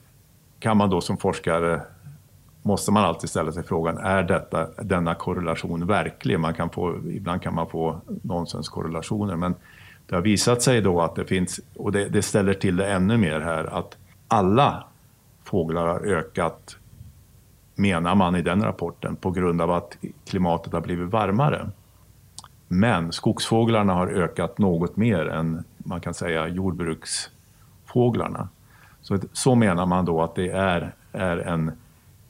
kan 0.61 0.77
man 0.77 0.91
då 0.91 1.01
som 1.01 1.17
forskare 1.17 1.81
måste 2.63 2.93
man 2.93 3.05
alltid 3.05 3.31
ställa 3.31 3.53
sig 3.53 3.63
frågan, 3.63 3.99
är 3.99 4.23
detta, 4.23 4.67
denna 4.83 5.15
korrelation 5.15 5.87
verklig? 5.87 6.41
Man 6.41 6.55
kan 6.55 6.71
få, 6.71 6.99
ibland 7.11 7.43
kan 7.43 7.55
man 7.55 7.69
få 7.69 8.01
nonsenskorrelationer, 8.23 9.37
men 9.37 9.55
det 10.07 10.15
har 10.15 10.23
visat 10.23 10.63
sig 10.63 10.81
då 10.81 11.01
att 11.01 11.15
det 11.15 11.25
finns, 11.25 11.61
och 11.77 11.93
det, 11.93 12.09
det 12.09 12.23
ställer 12.23 12.55
till 12.55 12.77
det 12.77 12.93
ännu 12.93 13.17
mer 13.17 13.41
här, 13.41 13.65
att 13.65 13.97
alla 14.29 14.85
fåglar 15.45 15.87
har 15.87 16.01
ökat, 16.01 16.77
menar 17.75 18.15
man 18.15 18.37
i 18.37 18.43
den 18.43 18.63
rapporten, 18.63 19.17
på 19.17 19.31
grund 19.31 19.61
av 19.61 19.71
att 19.71 19.97
klimatet 20.27 20.73
har 20.73 20.81
blivit 20.81 21.11
varmare. 21.11 21.71
Men 22.69 23.13
skogsfåglarna 23.13 23.95
har 23.95 24.07
ökat 24.07 24.59
något 24.59 24.97
mer 24.97 25.29
än 25.29 25.65
man 25.79 26.01
kan 26.01 26.15
säga 26.15 26.49
jordbruksfåglarna. 26.49 28.49
Så, 29.03 29.19
så 29.33 29.55
menar 29.55 29.87
man 29.87 30.05
då 30.05 30.23
att 30.23 30.35
det 30.35 30.49
är, 30.51 30.95
är 31.13 31.37
en 31.37 31.73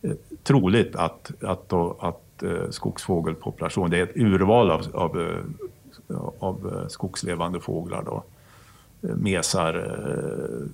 eh, 0.03 0.13
troligt 0.43 0.97
att, 0.97 1.33
att, 1.43 1.69
då, 1.69 1.97
att 2.01 2.43
eh, 2.43 2.71
skogsfågelpopulation, 2.71 3.91
det 3.91 3.99
är 3.99 4.03
ett 4.03 4.17
urval 4.17 4.71
av, 4.71 4.87
av, 4.93 5.21
eh, 5.21 6.17
av 6.39 6.77
eh, 6.77 6.89
skogslevande 6.89 7.61
fåglar. 7.61 8.03
Då. 8.03 8.25
Eh, 9.03 9.17
mesar, 9.17 10.01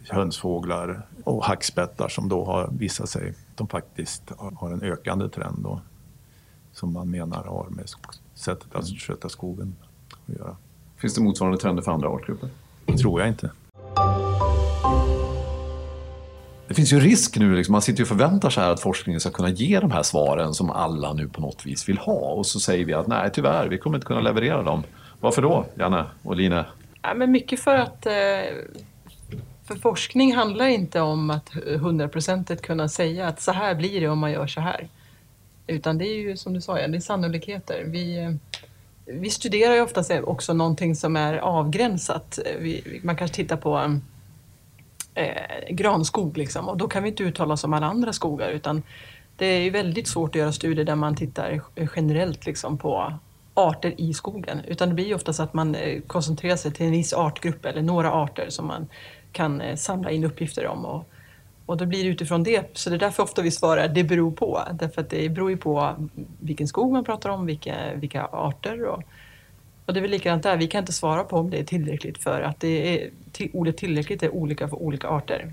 hönsfåglar 0.09 1.07
och 1.25 1.45
hackspettar 1.45 2.09
som 2.09 2.29
då 2.29 2.45
har 2.45 2.71
visat 2.79 3.09
sig, 3.09 3.35
de 3.55 3.69
faktiskt 3.69 4.33
har 4.37 4.73
en 4.73 4.83
ökande 4.83 5.29
trend 5.29 5.57
då, 5.59 5.81
som 6.73 6.93
man 6.93 7.11
menar 7.11 7.45
har 7.45 7.67
med 7.71 7.85
sättet 8.35 8.75
att 8.75 8.89
sköta 8.89 9.29
skogen 9.29 9.77
att 10.27 10.39
göra. 10.39 10.57
Finns 10.97 11.15
det 11.15 11.21
motsvarande 11.21 11.59
trender 11.59 11.83
för 11.83 11.93
andra 11.93 12.09
artgrupper? 12.09 12.49
Det 12.85 12.97
tror 12.97 13.21
jag 13.21 13.29
inte 13.29 13.51
det 16.69 16.75
finns 16.75 16.93
ju 16.93 17.01
risk 17.01 17.37
nu, 17.37 17.57
liksom, 17.57 17.73
man 17.73 17.83
sitter 17.83 17.99
ju 17.99 18.03
och 18.03 18.09
förväntar 18.09 18.51
sig 18.51 18.65
att 18.65 18.81
forskningen 18.81 19.21
ska 19.21 19.31
kunna 19.31 19.51
ge 19.51 19.81
de 19.81 19.91
här 19.91 20.03
svaren 20.03 20.55
som 20.55 20.71
alla 20.71 21.13
nu 21.13 21.29
på 21.29 21.41
något 21.41 21.67
vis 21.67 21.89
vill 21.89 21.99
ha. 21.99 22.13
Och 22.13 22.47
så 22.47 22.61
säger 22.61 22.85
vi 22.85 22.95
att 22.95 23.07
nej, 23.07 23.31
tyvärr, 23.33 23.69
vi 23.69 23.79
kommer 23.79 23.97
inte 23.97 24.07
kunna 24.07 24.21
leverera 24.21 24.63
dem. 24.63 24.83
Varför 25.21 25.43
då, 25.43 25.67
Janne 25.79 26.05
och 26.23 26.37
Line? 26.37 26.63
Ja, 27.03 27.15
men 27.15 27.31
mycket 27.31 27.61
för 27.61 27.75
att 27.75 28.07
eh, 28.07 28.13
för 29.65 29.75
forskning 29.83 30.35
handlar 30.35 30.67
inte 30.67 31.01
om 31.01 31.31
att 31.31 31.51
hundraprocentigt 31.81 32.63
kunna 32.63 32.89
säga 32.89 33.27
att 33.27 33.41
så 33.41 33.53
här 33.53 33.75
blir 33.75 34.01
det 34.01 34.09
om 34.09 34.19
man 34.19 34.33
gör 34.33 34.47
så 34.47 34.61
här. 34.61 34.89
Utan 35.67 35.99
det 35.99 36.09
är 36.09 36.15
ju 36.15 36.37
som 36.37 36.53
du 36.53 36.61
sa, 36.61 36.75
det 36.75 36.97
är 36.97 37.01
sannolikheter. 37.01 37.85
Vi, 37.87 38.19
eh, 38.19 38.31
vi 39.05 39.31
studerar 39.31 39.75
ju 39.75 39.81
oftast 39.81 40.11
också 40.25 40.53
någonting 40.53 40.97
som 40.97 41.17
är 41.17 41.35
avgränsat. 41.37 42.39
Vi, 42.59 43.01
man 43.03 43.17
kanske 43.17 43.37
tittar 43.37 43.57
på 43.57 43.79
eh, 43.79 43.89
eh, 45.17 45.75
granskog 45.75 46.39
liksom, 46.39 46.69
och 46.69 46.77
då 46.77 46.89
kan 46.89 47.03
vi 47.03 47.09
inte 47.09 47.23
uttala 47.23 47.55
oss 47.55 47.65
om 47.65 47.73
alla 47.73 47.87
andra 47.87 48.13
skogar 48.13 48.49
utan 48.49 48.83
det 49.37 49.47
är 49.47 49.71
väldigt 49.71 50.09
svårt 50.09 50.31
att 50.31 50.41
göra 50.41 50.53
studier 50.53 50.85
där 50.85 50.95
man 50.95 51.17
tittar 51.17 51.63
generellt 51.97 52.47
liksom, 52.47 52.79
på 52.79 53.13
arter 53.55 53.95
i 53.97 54.15
skogen 54.15 54.61
utan 54.67 54.89
det 54.89 54.95
blir 54.95 55.15
oftast 55.15 55.41
att 55.41 55.55
man 55.55 55.75
eh, 55.75 56.01
koncentrerar 56.07 56.57
sig 56.57 56.73
till 56.73 56.87
en 56.87 56.93
viss 56.93 57.13
artgrupp 57.13 57.65
eller 57.65 57.83
några 57.83 58.13
arter 58.13 58.47
som 58.49 58.67
man 58.67 58.89
kan 59.33 59.61
eh, 59.61 59.77
samla 59.77 60.11
in 60.11 60.25
uppgifter 60.25 60.67
om. 60.67 60.85
Och, 60.85 61.09
och 61.67 61.77
då 61.77 61.87
blir 61.87 62.05
det 62.05 62.11
utifrån 62.11 62.43
det, 62.43 62.77
så 62.77 62.91
det 62.91 62.97
är 62.97 63.01
därför 63.01 63.23
ofta 63.23 63.43
vi 63.43 63.51
svarar 63.51 63.89
det 63.89 64.05
beror 64.05 64.31
på. 64.31 64.63
Därför 64.73 65.01
att 65.01 65.11
det 65.11 65.29
beror 65.29 65.51
ju 65.51 65.57
på 65.57 65.95
vilken 66.41 66.69
skog 66.69 66.93
man 66.93 67.05
pratar 67.05 67.31
om, 67.31 67.47
vilka, 67.47 67.75
vilka 67.95 68.25
arter. 68.25 68.85
Och, 68.85 69.03
och 69.87 69.95
det 69.95 70.01
är 70.01 70.03
väl 70.03 70.11
likadant 70.11 70.43
där, 70.43 70.57
vi 70.57 70.67
kan 70.67 70.79
inte 70.79 70.93
svara 70.93 71.25
på 71.25 71.37
om 71.37 71.51
det 71.51 71.59
är 71.59 71.65
tillräckligt 71.65 72.19
för 72.19 72.41
att 72.41 72.61
det 72.61 73.03
är, 73.03 73.11
till, 73.33 73.51
ordet 73.53 73.77
tillräckligt 73.77 74.23
är 74.23 74.35
olika 74.35 74.69
för 74.69 74.83
olika 74.83 75.09
arter. 75.09 75.53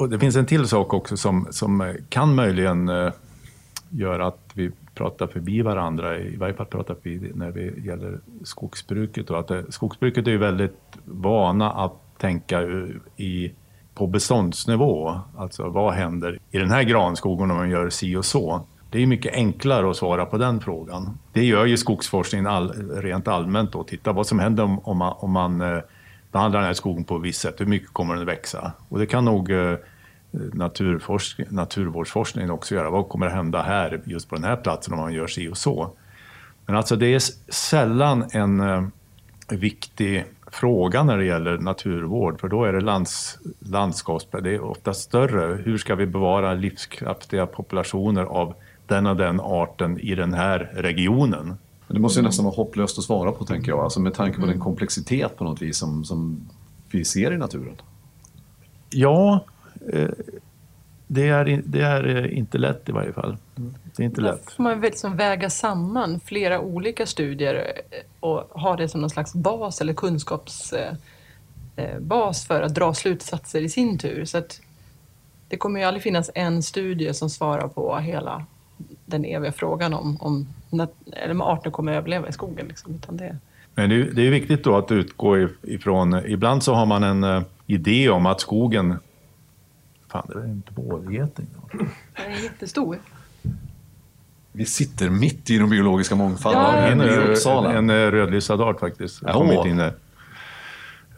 Och 0.00 0.08
det 0.08 0.18
finns 0.18 0.36
en 0.36 0.46
till 0.46 0.68
sak 0.68 0.94
också 0.94 1.16
som, 1.16 1.48
som 1.50 1.96
kan 2.08 2.34
möjligen 2.34 2.88
eh, 2.88 3.12
göra 3.90 4.26
att 4.26 4.50
vi 4.54 4.70
pratar 4.94 5.26
förbi 5.26 5.62
varandra, 5.62 6.18
i 6.18 6.36
varje 6.36 6.54
fall 6.54 6.66
pratar 6.66 6.96
vi 7.02 7.32
när 7.34 7.52
det 7.52 7.86
gäller 7.86 8.20
skogsbruket. 8.44 9.30
Och 9.30 9.38
att 9.38 9.48
det, 9.48 9.72
skogsbruket 9.72 10.26
är 10.26 10.30
ju 10.30 10.38
väldigt 10.38 10.78
vana 11.04 11.70
att 11.70 12.18
tänka 12.18 12.62
eh, 12.62 12.88
i, 13.16 13.52
på 13.94 14.06
beståndsnivå. 14.06 15.20
Alltså 15.36 15.68
vad 15.68 15.94
händer 15.94 16.38
i 16.50 16.58
den 16.58 16.70
här 16.70 16.82
granskogen 16.82 17.50
om 17.50 17.56
man 17.56 17.70
gör 17.70 17.90
si 17.90 18.16
och 18.16 18.24
så? 18.24 18.66
Det 18.92 19.02
är 19.02 19.06
mycket 19.06 19.34
enklare 19.34 19.90
att 19.90 19.96
svara 19.96 20.26
på 20.26 20.38
den 20.38 20.60
frågan. 20.60 21.18
Det 21.32 21.44
gör 21.44 21.66
ju 21.66 21.76
skogsforskningen 21.76 22.46
all, 22.46 22.72
rent 23.02 23.28
allmänt 23.28 23.72
då. 23.72 23.84
Titta 23.84 24.12
vad 24.12 24.26
som 24.26 24.38
händer 24.38 24.64
om, 24.64 24.78
om 24.78 24.96
man, 24.96 25.14
om 25.18 25.30
man 25.30 25.60
eh, 25.60 25.78
behandlar 26.32 26.60
den 26.60 26.66
här 26.66 26.74
skogen 26.74 27.04
på 27.04 27.16
ett 27.16 27.22
visst 27.22 27.40
sätt. 27.40 27.60
Hur 27.60 27.66
mycket 27.66 27.92
kommer 27.92 28.14
den 28.14 28.22
att 28.22 28.28
växa? 28.28 28.72
Och 28.88 28.98
det 28.98 29.06
kan 29.06 29.24
nog 29.24 29.50
eh, 29.50 29.74
naturvårdsforskningen 31.50 32.50
också 32.50 32.74
göra. 32.74 32.90
Vad 32.90 33.08
kommer 33.08 33.26
att 33.26 33.32
hända 33.32 33.62
här, 33.62 34.00
just 34.04 34.28
på 34.28 34.34
den 34.34 34.44
här 34.44 34.56
platsen 34.56 34.94
om 34.94 35.00
man 35.00 35.12
gör 35.12 35.26
si 35.26 35.48
och 35.48 35.56
så? 35.56 35.90
Men 36.66 36.76
alltså 36.76 36.96
det 36.96 37.06
är 37.06 37.22
sällan 37.52 38.24
en 38.32 38.60
eh, 38.60 38.82
viktig 39.48 40.24
fråga 40.50 41.02
när 41.02 41.18
det 41.18 41.24
gäller 41.24 41.58
naturvård, 41.58 42.40
för 42.40 42.48
då 42.48 42.64
är 42.64 42.72
det 42.72 42.80
lands, 42.80 43.38
landskaps... 43.58 44.26
Det 44.42 44.54
är 44.54 44.60
ofta 44.60 44.94
större. 44.94 45.62
Hur 45.64 45.78
ska 45.78 45.94
vi 45.94 46.06
bevara 46.06 46.54
livskraftiga 46.54 47.46
populationer 47.46 48.22
av 48.22 48.54
den 48.92 49.06
och 49.06 49.16
den 49.16 49.40
arten 49.40 50.00
i 50.00 50.14
den 50.14 50.34
här 50.34 50.70
regionen? 50.74 51.58
Det 51.88 52.00
måste 52.00 52.20
ju 52.20 52.26
nästan 52.26 52.44
vara 52.44 52.54
hopplöst 52.54 52.98
att 52.98 53.04
svara 53.04 53.32
på, 53.32 53.44
tänker 53.44 53.70
jag, 53.70 53.80
alltså 53.80 54.00
med 54.00 54.14
tanke 54.14 54.40
på 54.40 54.46
den 54.46 54.60
komplexitet 54.60 55.36
på 55.36 55.44
något 55.44 55.62
vis 55.62 55.78
som, 55.78 56.04
som 56.04 56.48
vi 56.90 57.04
ser 57.04 57.32
i 57.32 57.38
naturen. 57.38 57.76
Ja, 58.90 59.44
eh, 59.92 60.08
det 61.06 61.28
är, 61.28 61.62
det 61.64 61.80
är 61.80 62.16
eh, 62.16 62.38
inte 62.38 62.58
lätt 62.58 62.88
i 62.88 62.92
varje 62.92 63.12
fall. 63.12 63.36
Det 63.96 64.02
är 64.02 64.04
inte 64.04 64.20
lätt. 64.20 64.50
får 64.50 64.62
man 64.62 64.80
liksom 64.80 65.16
väga 65.16 65.50
samman 65.50 66.20
flera 66.20 66.60
olika 66.60 67.06
studier 67.06 67.54
eh, 67.90 67.98
och 68.20 68.60
ha 68.60 68.76
det 68.76 68.88
som 68.88 69.00
någon 69.00 69.10
slags 69.10 69.34
bas 69.34 69.80
eller 69.80 69.94
kunskapsbas 69.94 70.98
för 72.46 72.62
att 72.62 72.74
dra 72.74 72.94
slutsatser 72.94 73.60
i 73.60 73.68
sin 73.68 73.98
tur. 73.98 74.24
Så 74.24 74.38
att 74.38 74.60
det 75.48 75.56
kommer 75.56 75.80
ju 75.80 75.86
aldrig 75.86 76.02
finnas 76.02 76.30
en 76.34 76.62
studie 76.62 77.14
som 77.14 77.30
svarar 77.30 77.68
på 77.68 77.98
hela 77.98 78.46
den 79.12 79.24
eviga 79.24 79.52
frågan 79.52 79.94
om, 79.94 80.16
om, 80.20 80.46
eller 81.12 81.30
om 81.30 81.40
arter 81.40 81.70
kommer 81.70 81.92
att 81.92 81.98
överleva 81.98 82.28
i 82.28 82.32
skogen. 82.32 82.66
Liksom, 82.68 82.94
utan 82.94 83.16
det... 83.16 83.36
Men 83.74 83.90
det 83.90 83.96
är, 83.96 84.10
det 84.12 84.26
är 84.26 84.30
viktigt 84.30 84.64
då 84.64 84.76
att 84.76 84.92
utgå 84.92 85.48
ifrån, 85.62 86.20
ibland 86.26 86.62
så 86.62 86.74
har 86.74 86.86
man 86.86 87.02
en 87.02 87.44
idé 87.66 88.08
om 88.08 88.26
att 88.26 88.40
skogen 88.40 88.96
Fan, 90.12 90.26
det 90.28 90.34
är 90.34 90.42
en 90.42 90.62
bålgeting. 90.70 91.46
Den 91.72 92.32
är 92.32 92.42
jättestor. 92.42 92.98
Vi 94.52 94.64
sitter 94.64 95.10
mitt 95.10 95.50
i 95.50 95.58
den 95.58 95.70
biologiska 95.70 96.14
mångfalden. 96.14 96.62
Ja, 96.62 96.76
en, 96.76 97.00
en, 97.76 97.90
en 97.90 98.10
rödlistad 98.10 98.54
art 98.54 98.80
faktiskt. 98.80 99.22
Ja. 99.26 99.66
In 99.66 99.76
där. 99.76 99.94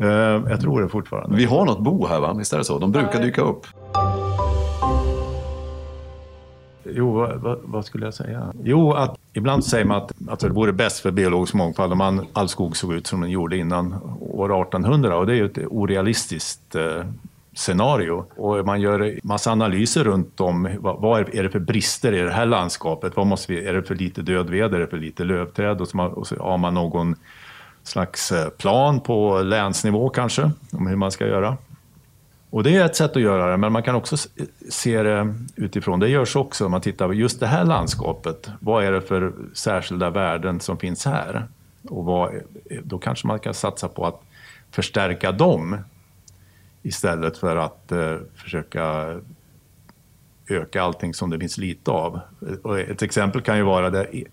Uh, 0.00 0.50
jag 0.50 0.60
tror 0.60 0.82
det 0.82 0.88
fortfarande. 0.88 1.36
Vi 1.36 1.44
har 1.44 1.64
något 1.64 1.80
bo 1.80 2.06
här 2.06 2.20
va? 2.20 2.34
Visst 2.34 2.52
är 2.52 2.58
det 2.58 2.64
så? 2.64 2.78
De 2.78 2.92
brukar 2.92 3.22
dyka 3.22 3.42
upp. 3.42 3.66
Jo, 6.86 7.12
vad, 7.12 7.60
vad, 7.62 7.84
skulle 7.84 8.04
jag 8.04 8.14
säga? 8.14 8.52
Jo, 8.62 8.92
att 8.92 9.18
ibland 9.32 9.64
säger 9.64 9.84
man 9.84 9.96
att 9.96 10.12
alltså, 10.28 10.48
det 10.48 10.54
vore 10.54 10.72
bäst 10.72 11.00
för 11.00 11.10
biologisk 11.10 11.54
mångfald 11.54 11.92
om 11.92 11.98
man, 11.98 12.26
all 12.32 12.48
skog 12.48 12.76
såg 12.76 12.92
ut 12.94 13.06
som 13.06 13.20
den 13.20 13.30
gjorde 13.30 13.56
innan 13.56 13.94
år 14.20 14.62
1800 14.62 15.16
och 15.16 15.26
det 15.26 15.32
är 15.32 15.36
ju 15.36 15.46
ett 15.46 15.58
orealistiskt 15.70 16.74
eh, 16.74 17.04
scenario. 17.54 18.24
Och 18.36 18.66
man 18.66 18.80
gör 18.80 19.18
massa 19.22 19.52
analyser 19.52 20.04
runt 20.04 20.40
om 20.40 20.68
vad 20.80 21.34
är 21.34 21.42
det 21.42 21.50
för 21.50 21.58
brister 21.58 22.12
i 22.12 22.20
det 22.20 22.30
här 22.30 22.46
landskapet. 22.46 23.16
Vad 23.16 23.26
måste 23.26 23.52
vi, 23.52 23.66
är 23.66 23.72
det 23.72 23.82
för 23.82 23.94
lite 23.94 24.22
dödved, 24.22 24.74
är 24.74 24.78
det 24.78 24.86
för 24.86 24.96
lite 24.96 25.24
lövträd? 25.24 25.80
Och 25.80 25.88
så, 25.88 25.96
man, 25.96 26.12
och 26.12 26.26
så 26.26 26.42
har 26.42 26.58
man 26.58 26.74
någon 26.74 27.16
slags 27.82 28.32
eh, 28.32 28.48
plan 28.48 29.00
på 29.00 29.42
länsnivå 29.42 30.08
kanske, 30.08 30.50
om 30.72 30.86
hur 30.86 30.96
man 30.96 31.10
ska 31.10 31.26
göra. 31.26 31.56
Och 32.54 32.62
det 32.62 32.76
är 32.76 32.84
ett 32.84 32.96
sätt 32.96 33.16
att 33.16 33.22
göra 33.22 33.50
det, 33.50 33.56
men 33.56 33.72
man 33.72 33.82
kan 33.82 33.94
också 33.94 34.16
se 34.68 35.02
det 35.02 35.34
utifrån, 35.56 36.00
det 36.00 36.08
görs 36.08 36.36
också, 36.36 36.64
om 36.64 36.70
man 36.70 36.80
tittar 36.80 37.06
på 37.06 37.14
just 37.14 37.40
det 37.40 37.46
här 37.46 37.64
landskapet. 37.64 38.50
Vad 38.60 38.84
är 38.84 38.92
det 38.92 39.00
för 39.00 39.32
särskilda 39.52 40.10
värden 40.10 40.60
som 40.60 40.78
finns 40.78 41.04
här? 41.06 41.48
Och 41.88 42.04
vad, 42.04 42.32
då 42.82 42.98
kanske 42.98 43.26
man 43.26 43.38
kan 43.38 43.54
satsa 43.54 43.88
på 43.88 44.06
att 44.06 44.22
förstärka 44.70 45.32
dem 45.32 45.76
istället 46.82 47.38
för 47.38 47.56
att 47.56 47.92
eh, 47.92 48.16
försöka 48.34 49.14
öka 50.48 50.82
allting 50.82 51.14
som 51.14 51.30
det 51.30 51.38
finns 51.38 51.58
lite 51.58 51.90
av. 51.90 52.20
Och 52.62 52.80
ett 52.80 53.02
exempel 53.02 53.42
kan 53.42 53.56
ju 53.56 53.62
vara 53.62 53.90
det 53.90 54.06
e-, 54.12 54.24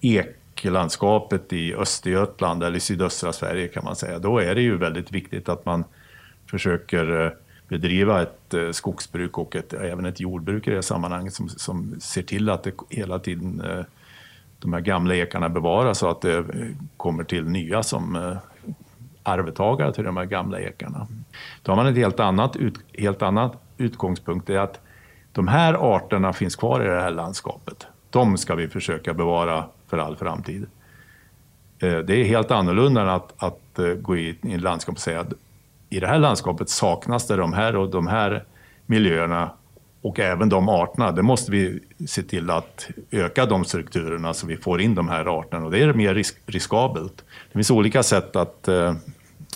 eklandskapet 0.00 1.52
i 1.52 1.74
Östergötland 1.74 2.62
eller 2.62 2.76
i 2.76 2.80
sydöstra 2.80 3.32
Sverige 3.32 3.68
kan 3.68 3.84
man 3.84 3.96
säga. 3.96 4.18
Då 4.18 4.38
är 4.38 4.54
det 4.54 4.62
ju 4.62 4.76
väldigt 4.76 5.12
viktigt 5.12 5.48
att 5.48 5.64
man 5.64 5.84
försöker 6.46 7.24
eh, 7.24 7.32
bedriva 7.68 8.22
ett 8.22 8.54
eh, 8.54 8.70
skogsbruk 8.70 9.38
och 9.38 9.56
ett, 9.56 9.72
även 9.72 10.06
ett 10.06 10.20
jordbruk 10.20 10.68
i 10.68 10.70
det 10.70 10.82
sammanhanget 10.82 11.34
som, 11.34 11.48
som 11.48 12.00
ser 12.00 12.22
till 12.22 12.50
att 12.50 12.62
det 12.62 12.72
hela 12.90 13.18
tiden 13.18 13.60
eh, 13.60 13.84
de 14.58 14.72
här 14.72 14.80
gamla 14.80 15.14
ekarna 15.14 15.48
bevaras 15.48 15.98
så 15.98 16.10
att 16.10 16.20
det 16.20 16.38
eh, 16.38 16.44
kommer 16.96 17.24
till 17.24 17.44
nya 17.44 17.82
som 17.82 18.38
arvtagare 19.22 19.92
till 19.92 20.04
de 20.04 20.16
här 20.16 20.24
gamla 20.24 20.60
ekarna. 20.60 21.06
Då 21.62 21.72
har 21.72 21.76
man 21.76 21.86
ett 21.86 21.96
helt 21.96 22.20
annat, 22.20 22.56
ut, 22.56 22.74
helt 22.92 23.22
annat 23.22 23.52
utgångspunkt. 23.76 24.46
Det 24.46 24.54
är 24.54 24.58
att 24.58 24.80
de 25.32 25.48
här 25.48 25.96
arterna 25.96 26.32
finns 26.32 26.56
kvar 26.56 26.80
i 26.80 26.84
det 26.84 27.00
här 27.00 27.10
landskapet. 27.10 27.86
De 28.10 28.36
ska 28.36 28.54
vi 28.54 28.68
försöka 28.68 29.14
bevara 29.14 29.64
för 29.86 29.98
all 29.98 30.16
framtid. 30.16 30.66
Det 31.78 32.10
är 32.10 32.24
helt 32.24 32.50
annorlunda 32.50 33.02
än 33.02 33.08
att, 33.08 33.42
att 33.42 33.78
gå 34.00 34.16
in 34.16 34.36
i 34.42 34.54
ett 34.54 34.60
landskap 34.60 34.94
och 34.94 35.00
säga 35.00 35.20
att 35.20 35.32
i 35.90 36.00
det 36.00 36.06
här 36.06 36.18
landskapet 36.18 36.68
saknas 36.68 37.26
det 37.26 37.36
de 37.36 37.52
här 37.52 37.76
och 37.76 37.90
de 37.90 38.06
här 38.06 38.44
miljöerna 38.86 39.50
och 40.02 40.20
även 40.20 40.48
de 40.48 40.68
arterna. 40.68 41.12
Det 41.12 41.22
måste 41.22 41.52
vi 41.52 41.80
se 42.06 42.22
till 42.22 42.50
att 42.50 42.88
öka 43.10 43.46
de 43.46 43.64
strukturerna 43.64 44.34
så 44.34 44.46
vi 44.46 44.56
får 44.56 44.80
in 44.80 44.94
de 44.94 45.08
här 45.08 45.38
arterna 45.38 45.64
och 45.64 45.70
det 45.70 45.82
är 45.82 45.92
mer 45.92 46.14
risk, 46.14 46.36
riskabelt. 46.46 47.24
Det 47.48 47.52
finns 47.52 47.70
olika 47.70 48.02
sätt 48.02 48.36
att 48.36 48.68
eh, 48.68 48.94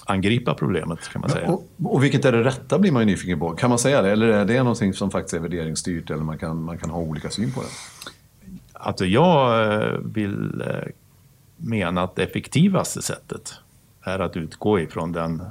angripa 0.05 0.55
problemet 0.55 1.09
kan 1.09 1.21
man 1.21 1.31
säga. 1.31 1.49
Och, 1.49 1.69
och, 1.85 2.05
vilket 2.05 2.25
är 2.25 2.33
det 2.33 2.45
rätta 2.45 2.79
blir 2.79 2.93
man 2.93 3.03
ju 3.03 3.07
nyfiken 3.07 3.39
på. 3.39 3.51
Kan 3.51 3.71
man 3.71 3.79
säga 3.79 4.03
det? 4.03 4.11
Eller 4.11 4.27
är 4.27 4.45
det 4.45 4.63
någonting 4.63 4.95
som 4.95 5.11
faktiskt 5.11 5.35
är 5.35 5.39
värderingsstyrt 5.39 6.11
eller 6.11 6.23
man 6.23 6.39
kan, 6.39 6.63
man 6.63 6.79
kan 6.79 6.91
ha 6.91 6.99
olika 6.99 7.31
syn 7.31 7.53
på 7.53 7.61
det? 7.61 7.69
Alltså 8.73 9.05
jag 9.05 9.73
eh, 9.73 9.99
vill 10.05 10.63
eh, 10.67 10.89
mena 11.57 12.03
att 12.03 12.17
det 12.17 12.23
effektivaste 12.23 13.03
sättet 13.03 13.55
är 14.03 14.19
att 14.19 14.37
utgå 14.37 14.81
ifrån 14.81 15.13
den, 15.13 15.43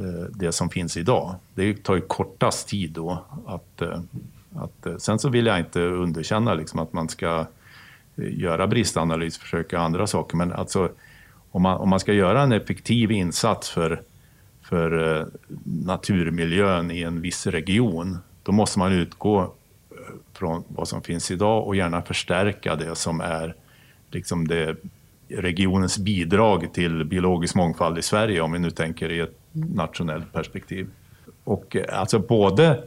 Eh, 0.00 0.26
det 0.30 0.52
som 0.52 0.70
finns 0.70 0.96
idag. 0.96 1.34
Det 1.54 1.82
tar 1.82 1.94
ju 1.94 2.00
kortast 2.00 2.68
tid 2.68 2.92
då. 2.92 3.24
Att, 3.46 3.82
eh, 3.82 4.00
att, 4.56 4.86
eh, 4.86 4.96
sen 4.96 5.18
så 5.18 5.28
vill 5.28 5.46
jag 5.46 5.58
inte 5.58 5.80
underkänna 5.80 6.54
liksom 6.54 6.78
att 6.78 6.92
man 6.92 7.08
ska 7.08 7.46
göra 8.14 8.66
bristanalys, 8.66 9.38
försöka 9.38 9.78
andra 9.78 10.06
saker, 10.06 10.36
men 10.36 10.52
alltså 10.52 10.90
om 11.50 11.62
man, 11.62 11.76
om 11.76 11.88
man 11.88 12.00
ska 12.00 12.12
göra 12.12 12.42
en 12.42 12.52
effektiv 12.52 13.10
insats 13.10 13.70
för, 13.70 14.02
för 14.62 15.26
naturmiljön 15.64 16.90
i 16.90 17.02
en 17.02 17.20
viss 17.20 17.46
region, 17.46 18.18
då 18.42 18.52
måste 18.52 18.78
man 18.78 18.92
utgå 18.92 19.52
från 20.32 20.64
vad 20.68 20.88
som 20.88 21.02
finns 21.02 21.30
idag 21.30 21.66
och 21.66 21.76
gärna 21.76 22.02
förstärka 22.02 22.76
det 22.76 22.94
som 22.94 23.20
är 23.20 23.54
liksom 24.10 24.48
det, 24.48 24.76
regionens 25.30 25.98
bidrag 25.98 26.72
till 26.72 27.04
biologisk 27.04 27.54
mångfald 27.54 27.98
i 27.98 28.02
Sverige, 28.02 28.40
om 28.40 28.52
vi 28.52 28.58
nu 28.58 28.70
tänker 28.70 29.12
i 29.12 29.20
ett 29.20 29.38
nationellt 29.52 30.32
perspektiv. 30.32 30.88
Och 31.44 31.76
eh, 31.76 32.00
alltså 32.00 32.18
både, 32.18 32.84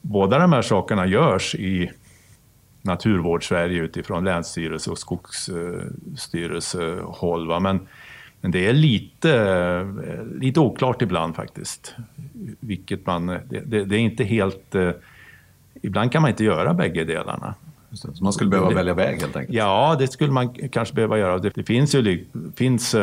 båda 0.00 0.38
de 0.38 0.52
här 0.52 0.62
sakerna 0.62 1.06
görs 1.06 1.54
i 1.54 1.90
Naturvårdssverige 2.82 3.82
utifrån 3.82 4.24
länsstyrelse 4.24 4.90
och 4.90 4.98
skogsstyrelsehåll. 4.98 7.60
Men, 7.60 7.80
men 8.40 8.50
det 8.50 8.66
är 8.66 8.72
lite, 8.72 9.40
eh, 9.40 9.86
lite 10.40 10.60
oklart 10.60 11.02
ibland 11.02 11.36
faktiskt. 11.36 11.94
Vilket 12.60 13.06
man, 13.06 13.26
det, 13.26 13.62
det, 13.66 13.84
det 13.84 13.96
är 13.96 14.00
inte 14.00 14.24
helt... 14.24 14.74
Eh, 14.74 14.90
ibland 15.82 16.12
kan 16.12 16.22
man 16.22 16.30
inte 16.30 16.44
göra 16.44 16.74
bägge 16.74 17.04
delarna. 17.04 17.54
Så 17.92 18.24
man 18.24 18.32
skulle 18.32 18.50
behöva 18.50 18.70
välja 18.70 18.94
väg 18.94 19.20
helt 19.20 19.36
enkelt? 19.36 19.56
Ja, 19.56 19.96
det 19.98 20.06
skulle 20.06 20.32
man 20.32 20.48
kanske 20.48 20.94
behöva 20.94 21.18
göra. 21.18 21.38
Det, 21.38 21.50
det 21.54 21.64
finns 21.64 21.94
ju 21.94 22.24
finns, 22.56 22.96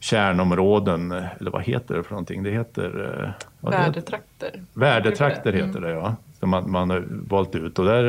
kärnområden, 0.00 1.12
eller 1.12 1.50
vad 1.50 1.62
heter 1.62 1.94
det 1.94 2.02
för 2.02 2.10
någonting? 2.10 2.42
Det 2.42 2.50
heter... 2.50 3.34
Värdetrakter. 3.60 4.62
Värdetrakter 4.72 5.52
heter 5.52 5.80
det, 5.80 5.90
ja 5.90 6.16
som 6.38 6.50
man, 6.50 6.70
man 6.70 6.90
har 6.90 7.04
valt 7.08 7.54
ut. 7.54 7.78
Och 7.78 7.84
där 7.84 8.04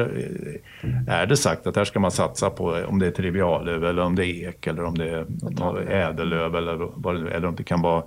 är 1.07 1.25
det 1.25 1.37
sagt 1.37 1.67
att 1.67 1.75
här 1.75 1.85
ska 1.85 1.99
man 1.99 2.11
satsa 2.11 2.49
på 2.49 2.83
om 2.87 2.99
det 2.99 3.07
är 3.07 3.11
triviallöv 3.11 3.83
eller 3.85 4.01
om 4.01 4.15
det 4.15 4.25
är 4.25 4.49
ek 4.49 4.67
eller 4.67 4.83
om 4.83 4.97
det 4.97 5.09
är 5.09 5.91
ädellöv 5.91 6.55
eller, 6.55 6.89
vad 6.95 7.23
det, 7.23 7.31
eller 7.31 7.47
om 7.47 7.55
det 7.55 7.63
kan 7.63 7.81
vara 7.81 8.03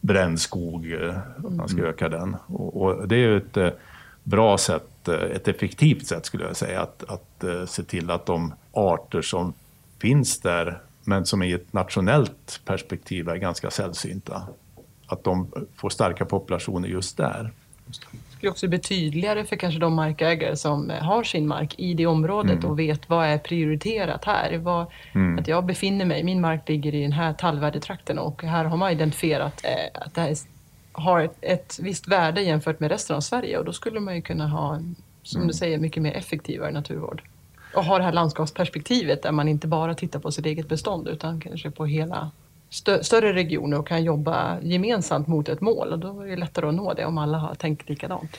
brännskog. 0.00 0.92
Eh, 0.92 1.16
att 1.36 1.52
man 1.52 1.68
ska 1.68 1.78
mm. 1.78 1.90
öka 1.90 2.08
den. 2.08 2.36
Och, 2.46 2.82
och 2.82 3.08
det 3.08 3.14
är 3.14 3.18
ju 3.18 3.36
ett 3.36 3.56
eh, 3.56 3.68
bra 4.22 4.58
sätt, 4.58 5.08
eh, 5.08 5.14
ett 5.14 5.48
effektivt 5.48 6.06
sätt 6.06 6.26
skulle 6.26 6.44
jag 6.44 6.56
säga 6.56 6.80
att, 6.80 7.04
att 7.08 7.68
se 7.70 7.82
till 7.82 8.10
att 8.10 8.26
de 8.26 8.54
arter 8.72 9.22
som 9.22 9.52
finns 9.98 10.40
där 10.40 10.80
men 11.04 11.26
som 11.26 11.42
i 11.42 11.52
ett 11.52 11.72
nationellt 11.72 12.60
perspektiv 12.64 13.28
är 13.28 13.36
ganska 13.36 13.70
sällsynta. 13.70 14.42
Att 15.06 15.24
de 15.24 15.52
får 15.76 15.90
starka 15.90 16.24
populationer 16.24 16.88
just 16.88 17.16
där 17.16 17.52
skulle 18.42 18.50
också 18.50 18.68
bli 18.68 18.78
tydligare 18.78 19.44
för 19.44 19.56
kanske 19.56 19.80
de 19.80 19.94
markägare 19.94 20.56
som 20.56 20.92
har 21.00 21.24
sin 21.24 21.46
mark 21.46 21.74
i 21.78 21.94
det 21.94 22.06
området 22.06 22.58
mm. 22.58 22.70
och 22.70 22.78
vet 22.78 23.08
vad 23.08 23.26
är 23.26 23.38
prioriterat 23.38 24.24
här. 24.24 24.58
Vad, 24.58 24.86
mm. 25.12 25.38
Att 25.38 25.48
jag 25.48 25.64
befinner 25.64 26.04
mig, 26.04 26.24
min 26.24 26.40
mark 26.40 26.68
ligger 26.68 26.94
i 26.94 27.02
den 27.02 27.12
här 27.12 27.32
tallvärdetrakten 27.32 28.18
och 28.18 28.42
här 28.42 28.64
har 28.64 28.76
man 28.76 28.92
identifierat 28.92 29.64
eh, 29.64 30.02
att 30.02 30.14
det 30.14 30.20
här 30.20 30.36
har 30.92 31.20
ett, 31.20 31.36
ett 31.40 31.78
visst 31.82 32.08
värde 32.08 32.42
jämfört 32.42 32.80
med 32.80 32.90
resten 32.90 33.16
av 33.16 33.20
Sverige 33.20 33.58
och 33.58 33.64
då 33.64 33.72
skulle 33.72 34.00
man 34.00 34.16
ju 34.16 34.22
kunna 34.22 34.48
ha, 34.48 34.80
som 35.22 35.36
mm. 35.36 35.48
du 35.48 35.54
säger, 35.54 35.78
mycket 35.78 36.02
mer 36.02 36.12
effektivare 36.12 36.70
naturvård. 36.70 37.22
Och 37.74 37.84
ha 37.84 37.98
det 37.98 38.04
här 38.04 38.12
landskapsperspektivet 38.12 39.22
där 39.22 39.32
man 39.32 39.48
inte 39.48 39.66
bara 39.66 39.94
tittar 39.94 40.20
på 40.20 40.32
sitt 40.32 40.46
eget 40.46 40.68
bestånd 40.68 41.08
utan 41.08 41.40
kanske 41.40 41.70
på 41.70 41.86
hela 41.86 42.30
stö 42.70 43.04
större 43.04 43.32
regioner 43.32 43.78
och 43.78 43.88
kan 43.88 44.04
jobba 44.04 44.60
gemensamt 44.60 45.26
mot 45.26 45.48
ett 45.48 45.60
mål. 45.60 45.92
Och 45.92 45.98
då 45.98 46.20
är 46.20 46.26
det 46.26 46.36
lättare 46.36 46.68
att 46.68 46.74
nå 46.74 46.94
det 46.94 47.04
om 47.04 47.18
alla 47.18 47.38
har 47.38 47.54
tänkt 47.54 47.88
likadant. 47.88 48.38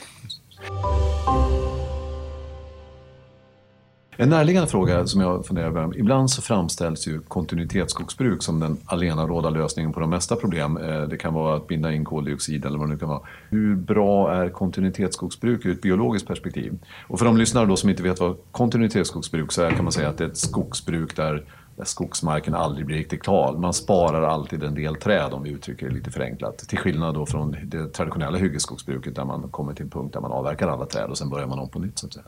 En 4.17 4.29
närliggande 4.29 4.69
fråga 4.69 5.07
som 5.07 5.21
jag 5.21 5.45
funderar 5.45 5.67
över. 5.67 5.97
Ibland 5.97 6.31
så 6.31 6.41
framställs 6.41 7.07
ju 7.07 7.19
kontinuitetsskogsbruk 7.19 8.43
som 8.43 8.59
den 8.59 8.77
allenaråda 8.85 9.49
lösningen 9.49 9.93
på 9.93 9.99
de 9.99 10.09
mesta 10.09 10.35
problem. 10.35 10.77
Eh, 10.77 11.01
det 11.01 11.17
kan 11.17 11.33
vara 11.33 11.55
att 11.55 11.67
binda 11.67 11.93
in 11.93 12.05
koldioxid 12.05 12.65
eller 12.65 12.77
vad 12.77 12.87
det 12.87 12.93
nu 12.93 12.99
kan 12.99 13.09
vara. 13.09 13.21
Hur 13.49 13.75
bra 13.75 14.33
är 14.33 14.49
kontinuitetsskogsbruk 14.49 15.65
ur 15.65 15.71
ett 15.71 15.81
biologiskt 15.81 16.27
perspektiv? 16.27 16.79
Och 17.07 17.19
för 17.19 17.25
de 17.25 17.37
lyssnare 17.37 17.65
då 17.65 17.75
som 17.75 17.89
inte 17.89 18.03
vet 18.03 18.19
vad 18.19 18.37
kontinuitetsskogsbruk 18.51 19.51
så 19.51 19.61
är 19.61 19.71
kan 19.71 19.83
man 19.83 19.93
säga 19.93 20.09
att 20.09 20.17
det 20.17 20.23
är 20.23 20.29
ett 20.29 20.37
skogsbruk 20.37 21.15
där 21.15 21.43
där 21.75 21.85
skogsmarken 21.85 22.55
aldrig 22.55 22.85
blir 22.85 22.97
riktigt 22.97 23.23
klar. 23.23 23.53
Man 23.53 23.73
sparar 23.73 24.21
alltid 24.21 24.63
en 24.63 24.75
del 24.75 24.95
träd 24.95 25.33
om 25.33 25.43
vi 25.43 25.49
uttrycker 25.49 25.89
det 25.89 25.93
lite 25.93 26.11
förenklat. 26.11 26.57
Till 26.57 26.77
skillnad 26.77 27.15
då 27.15 27.25
från 27.25 27.55
det 27.63 27.87
traditionella 27.87 28.37
hyggesskogsbruket 28.37 29.15
där 29.15 29.25
man 29.25 29.49
kommer 29.49 29.73
till 29.73 29.83
en 29.83 29.89
punkt 29.89 30.13
där 30.13 30.21
man 30.21 30.31
avverkar 30.31 30.67
alla 30.67 30.85
träd 30.85 31.09
och 31.09 31.17
sen 31.17 31.29
börjar 31.29 31.47
man 31.47 31.59
om 31.59 31.69
på 31.69 31.79
nytt. 31.79 31.99
Så 31.99 32.07
att 32.07 32.13
säga. 32.13 32.25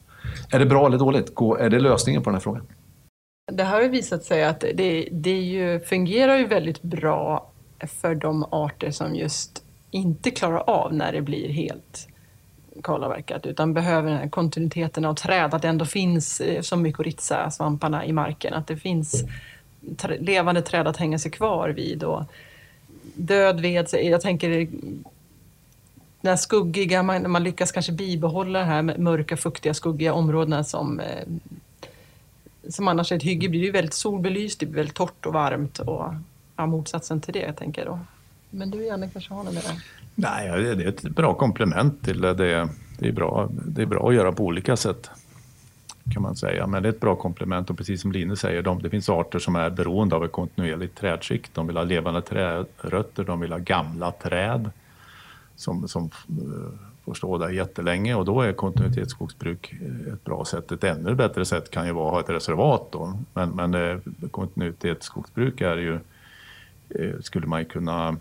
Är 0.51 0.60
det 0.60 0.65
bra 0.65 0.88
eller 0.88 0.97
dåligt? 0.97 1.29
Är 1.60 1.69
det 1.69 1.79
lösningen 1.79 2.23
på 2.23 2.29
den 2.29 2.36
här 2.36 2.41
frågan? 2.41 2.67
Det 3.51 3.63
har 3.63 3.81
ju 3.81 3.88
visat 3.88 4.23
sig 4.23 4.43
att 4.43 4.60
det, 4.60 5.10
det 5.12 5.39
ju, 5.41 5.79
fungerar 5.79 6.38
ju 6.38 6.47
väldigt 6.47 6.81
bra 6.81 7.51
för 8.01 8.15
de 8.15 8.43
arter 8.43 8.91
som 8.91 9.15
just 9.15 9.63
inte 9.91 10.31
klarar 10.31 10.69
av 10.69 10.93
när 10.93 11.13
det 11.13 11.21
blir 11.21 11.49
helt 11.49 12.08
kalavverkat 12.83 13.45
utan 13.45 13.73
behöver 13.73 14.09
den 14.09 14.19
här 14.19 14.29
kontinuiteten 14.29 15.05
av 15.05 15.13
träd, 15.13 15.53
att 15.53 15.61
det 15.61 15.67
ändå 15.67 15.85
finns 15.85 16.41
eh, 16.41 16.61
som 16.61 16.81
mykorrhiza-svamparna 16.81 18.05
i 18.05 18.13
marken, 18.13 18.53
att 18.53 18.67
det 18.67 18.77
finns 18.77 19.23
levande 20.19 20.61
träd 20.61 20.88
att 20.88 20.97
hänga 20.97 21.19
sig 21.19 21.31
kvar 21.31 21.69
vid. 21.69 22.03
Och 22.03 22.23
död 23.15 23.59
ved, 23.59 23.88
jag 23.93 24.21
tänker 24.21 24.49
den 26.21 26.29
här 26.29 26.35
skuggiga, 26.35 27.03
man, 27.03 27.31
man 27.31 27.43
lyckas 27.43 27.71
kanske 27.71 27.91
bibehålla 27.91 28.59
de 28.59 28.65
här 28.65 28.97
mörka, 28.97 29.38
fuktiga, 29.38 29.73
skuggiga 29.73 30.13
områdena 30.13 30.63
som 30.63 30.99
eh, 30.99 31.27
som 32.69 32.88
annars 32.88 33.11
är 33.11 33.15
ett 33.15 33.23
hygge 33.23 33.49
blir 33.49 33.59
det 33.59 33.65
ju 33.65 33.71
väldigt 33.71 33.93
solbelyst, 33.93 34.59
det 34.59 34.65
blir 34.65 34.75
väldigt 34.75 34.95
torrt 34.95 35.25
och 35.25 35.33
varmt 35.33 35.79
och 35.79 36.13
ja, 36.55 36.65
motsatsen 36.65 37.21
till 37.21 37.33
det 37.33 37.39
jag 37.39 37.57
tänker 37.57 37.85
då. 37.85 37.99
Men 38.49 38.71
du 38.71 38.86
Janne 38.86 39.10
kanske 39.10 39.34
har 39.34 39.43
något 39.43 39.53
mer? 39.53 39.63
Nej, 40.15 40.75
det 40.75 40.84
är 40.84 40.88
ett 40.88 41.01
bra 41.01 41.34
komplement 41.34 42.03
till 42.03 42.21
det. 42.21 42.34
Det 42.34 43.08
är, 43.08 43.12
bra, 43.12 43.49
det 43.51 43.81
är 43.81 43.86
bra 43.86 44.10
att 44.10 44.15
göra 44.15 44.31
på 44.31 44.43
olika 44.43 44.75
sätt 44.75 45.10
kan 46.13 46.21
man 46.21 46.36
säga. 46.36 46.67
Men 46.67 46.84
det 46.84 46.89
är 46.89 46.93
ett 46.93 46.99
bra 46.99 47.15
komplement 47.15 47.69
och 47.69 47.77
precis 47.77 48.01
som 48.01 48.12
Line 48.12 48.38
säger, 48.38 48.62
de, 48.62 48.81
det 48.81 48.89
finns 48.89 49.10
arter 49.10 49.39
som 49.39 49.55
är 49.55 49.69
beroende 49.69 50.15
av 50.15 50.25
ett 50.25 50.31
kontinuerligt 50.31 50.97
trädskikt. 50.97 51.53
De 51.53 51.67
vill 51.67 51.77
ha 51.77 51.84
levande 51.84 52.21
trädrötter, 52.21 53.23
de 53.23 53.39
vill 53.39 53.51
ha 53.51 53.60
gamla 53.60 54.12
träd 54.12 54.69
som, 55.55 55.88
som 55.88 56.03
eh, 56.29 56.79
får 57.05 57.13
stå 57.13 57.38
där 57.38 57.49
jättelänge 57.49 58.15
och 58.15 58.25
då 58.25 58.41
är 58.41 58.53
kontinuitetsskogsbruk 58.53 59.73
ett 60.13 60.23
bra 60.23 60.45
sätt. 60.45 60.71
Ett 60.71 60.84
ännu 60.84 61.15
bättre 61.15 61.45
sätt 61.45 61.71
kan 61.71 61.88
ju 61.88 61.93
vara 61.93 62.08
att 62.08 62.13
ha 62.13 62.19
ett 62.19 62.29
reservat 62.29 62.91
då. 62.91 63.19
Men, 63.34 63.49
men 63.49 63.73
eh, 63.73 63.97
kontinuitetsskogsbruk 64.31 65.62
är 65.62 65.77
ju, 65.77 65.99
eh, 66.89 67.19
skulle 67.21 67.47
man 67.47 67.60
ju 67.60 67.65
kunna 67.65 68.17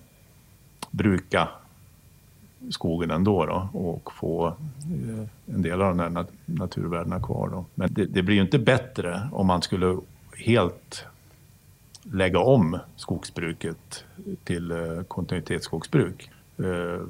bruka 0.97 1.49
skogen 2.71 3.11
ändå 3.11 3.47
då, 3.47 3.69
och 3.79 4.13
få 4.13 4.47
eh, 4.47 5.55
en 5.55 5.63
del 5.63 5.83
av 5.83 5.97
de 5.97 5.99
här 5.99 6.27
naturvärdena 6.47 7.21
kvar. 7.21 7.49
Då. 7.49 7.65
Men 7.75 7.95
det, 7.95 8.05
det, 8.05 8.23
blir 8.23 8.37
ju 8.37 8.43
inte 8.43 8.59
bättre 8.59 9.29
om 9.33 9.47
man 9.47 9.63
skulle 9.63 9.99
helt 10.37 11.05
lägga 12.03 12.39
om 12.39 12.79
skogsbruket 12.97 14.05
till 14.45 14.71
eh, 14.71 15.03
kontinuitetsskogsbruk. 15.09 16.31
Eh, 16.59 16.65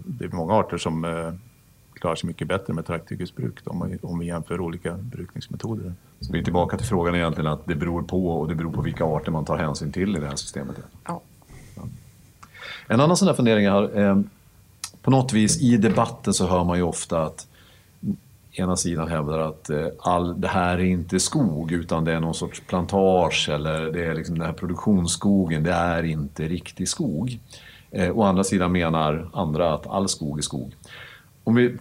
det 0.05 0.25
är 0.25 0.37
många 0.37 0.55
arter 0.55 0.79
som 0.79 1.07
klarar 1.94 2.16
sig 2.16 2.27
mycket 2.27 2.49
bättre 2.49 2.73
med 2.73 2.87
trakthyggesbruk 2.87 3.59
om 4.03 4.18
vi 4.18 4.27
jämför 4.27 4.61
olika 4.61 4.92
brukningsmetoder. 4.92 5.94
Så 6.20 6.33
vi 6.33 6.38
är 6.38 6.42
tillbaka 6.42 6.77
till 6.77 6.87
frågan 6.87 7.14
egentligen 7.14 7.51
att 7.51 7.66
det 7.66 7.75
beror 7.75 8.03
på 8.03 8.29
och 8.29 8.49
det 8.49 8.55
beror 8.55 8.73
på 8.73 8.83
vilka 8.83 9.05
arter 9.05 9.33
man 9.33 9.44
tar 9.44 9.57
hänsyn 9.57 9.92
till 9.92 10.16
i 10.16 10.20
det 10.20 10.27
här 10.27 10.37
systemet. 10.37 10.77
Ja. 11.05 11.20
En 12.87 13.01
annan 13.01 13.16
sån 13.16 13.27
där 13.27 13.35
fundering 13.35 13.64
jag 13.64 13.73
har 13.73 14.01
eh, 14.01 14.20
på 15.03 15.11
något 15.11 15.33
vis 15.33 15.62
i 15.62 15.77
debatten 15.77 16.35
så 16.35 16.47
hör 16.47 16.64
man 16.64 16.77
ju 16.77 16.83
ofta 16.83 17.23
att 17.23 17.47
ena 18.53 18.77
sidan 18.77 19.09
hävdar 19.09 19.38
att 19.38 19.70
eh, 19.70 19.87
all, 19.99 20.40
det 20.40 20.49
här 20.49 20.79
är 20.79 20.85
inte 20.85 21.20
skog 21.20 21.73
utan 21.73 22.05
det 22.05 22.12
är 22.12 22.20
någon 22.20 22.35
sorts 22.35 22.62
plantage 22.66 23.49
eller 23.53 23.92
det 23.92 24.05
är 24.05 24.14
liksom 24.14 24.38
den 24.38 24.47
här 24.47 24.55
produktionsskogen, 24.55 25.62
det 25.62 25.73
är 25.73 26.03
inte 26.03 26.49
riktig 26.49 26.88
skog. 26.88 27.38
Eh, 27.90 28.18
å 28.18 28.23
andra 28.23 28.44
sidan 28.44 28.73
menar 28.73 29.31
andra 29.33 29.75
att 29.75 29.87
all 29.87 30.09
skog 30.09 30.38
är 30.38 30.42
skog. 30.42 30.75
Om 31.44 31.55
vi 31.55 31.77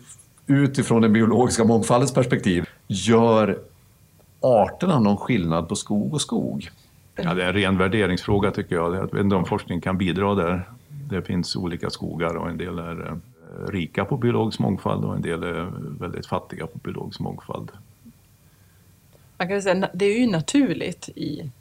utifrån 0.47 1.01
den 1.01 1.13
biologiska 1.13 1.63
mångfaldens 1.63 2.13
perspektiv, 2.13 2.65
gör 2.87 3.59
arterna 4.41 4.99
någon 4.99 5.17
skillnad 5.17 5.69
på 5.69 5.75
skog 5.75 6.13
och 6.13 6.21
skog? 6.21 6.69
Ja, 7.15 7.33
det 7.33 7.43
är 7.43 7.47
en 7.47 7.53
ren 7.53 7.77
värderingsfråga 7.77 8.51
tycker 8.51 8.75
jag. 8.75 8.95
Jag 8.95 9.01
vet 9.01 9.23
inte 9.23 9.35
om 9.35 9.45
forskningen 9.45 9.81
kan 9.81 9.97
bidra 9.97 10.35
där 10.35 10.69
det 11.09 11.21
finns 11.21 11.55
olika 11.55 11.89
skogar 11.89 12.35
och 12.35 12.49
en 12.49 12.57
del 12.57 12.79
är 12.79 13.07
eh, 13.07 13.15
rika 13.67 14.05
på 14.05 14.17
biologisk 14.17 14.59
mångfald 14.59 15.05
och 15.05 15.15
en 15.15 15.21
del 15.21 15.43
är 15.43 15.71
väldigt 15.99 16.25
fattiga 16.25 16.67
på 16.67 16.77
biologisk 16.77 17.19
mångfald. 17.19 17.71
Man 19.37 19.47
kan 19.47 19.61
säga, 19.61 19.89
det 19.93 20.05
är 20.05 20.19
ju 20.19 20.27
naturligt 20.27 21.09
i, 21.15 21.51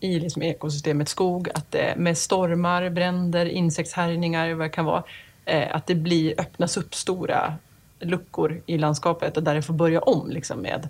i 0.00 0.20
liksom 0.20 0.42
ekosystemet 0.42 1.08
skog 1.08 1.48
att 1.54 1.70
det 1.70 1.94
med 1.96 2.18
stormar, 2.18 2.90
bränder, 2.90 3.46
insektshärjningar, 3.46 4.54
vad 4.54 4.66
det 4.66 4.70
kan 4.70 4.84
vara, 4.84 5.02
eh, 5.44 5.76
att 5.76 5.86
det 5.86 5.94
blir, 5.94 6.40
öppnas 6.40 6.76
upp 6.76 6.94
stora 6.94 7.54
luckor 8.00 8.60
i 8.66 8.78
landskapet 8.78 9.36
och 9.36 9.42
där 9.42 9.54
det 9.54 9.62
får 9.62 9.74
börja 9.74 10.00
om 10.00 10.30
liksom 10.30 10.60
med 10.60 10.88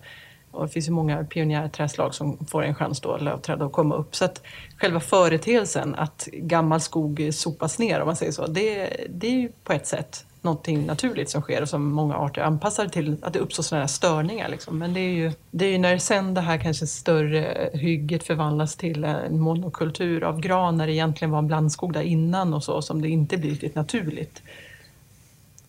och 0.57 0.66
det 0.66 0.73
finns 0.73 0.88
ju 0.88 0.92
många 0.92 1.25
pionjärträdslag 1.25 2.14
som 2.14 2.47
får 2.47 2.64
en 2.64 2.75
chans 2.75 3.01
då, 3.01 3.16
lövträd, 3.16 3.62
att 3.62 3.73
komma 3.73 3.95
upp. 3.95 4.16
Så 4.16 4.25
att 4.25 4.42
själva 4.77 5.01
företeelsen 5.01 5.95
att 5.95 6.29
gammal 6.33 6.81
skog 6.81 7.29
sopas 7.33 7.79
ner, 7.79 8.01
om 8.01 8.07
man 8.07 8.16
säger 8.16 8.33
så, 8.33 8.47
det, 8.47 8.97
det 9.09 9.27
är 9.27 9.40
ju 9.40 9.49
på 9.64 9.73
ett 9.73 9.87
sätt 9.87 10.25
någonting 10.47 10.87
naturligt 10.87 11.31
som 11.31 11.42
sker 11.42 11.62
och 11.62 11.69
som 11.69 11.92
många 11.92 12.16
arter 12.16 12.42
anpassar 12.42 12.88
till 12.88 13.16
att 13.23 13.33
det 13.33 13.38
uppstår 13.38 13.62
sådana 13.62 13.83
här 13.83 13.88
störningar. 13.88 14.49
Liksom. 14.49 14.79
Men 14.79 14.95
det 14.95 15.01
är, 15.01 15.12
ju, 15.12 15.33
det 15.51 15.64
är 15.64 15.71
ju 15.71 15.79
när 15.79 15.99
sen 15.99 16.35
det 16.35 16.40
här 16.40 16.59
kanske 16.59 16.87
större 16.87 17.71
hygget 17.73 18.25
förvandlas 18.25 18.77
till 18.77 19.05
en 19.05 19.40
monokultur 19.40 20.25
av 20.25 20.40
gran 20.40 20.77
när 20.77 20.87
det 20.87 20.92
egentligen 20.92 21.31
var 21.31 21.38
en 21.38 21.47
blandskog 21.47 21.92
där 21.92 22.03
innan 22.03 22.55
och 22.55 22.64
så 22.64 22.83
som 22.83 23.03
det 23.03 23.09
inte 23.09 23.37
blir 23.37 23.51
riktigt 23.51 23.75
naturligt. 23.75 24.42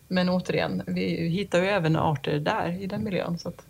Men 0.08 0.28
återigen, 0.28 0.82
vi 0.86 1.28
hittar 1.28 1.62
ju 1.62 1.66
även 1.66 1.96
arter 1.96 2.38
där 2.38 2.82
i 2.82 2.86
den 2.86 3.04
miljön. 3.04 3.38
Så 3.38 3.48
att... 3.48 3.64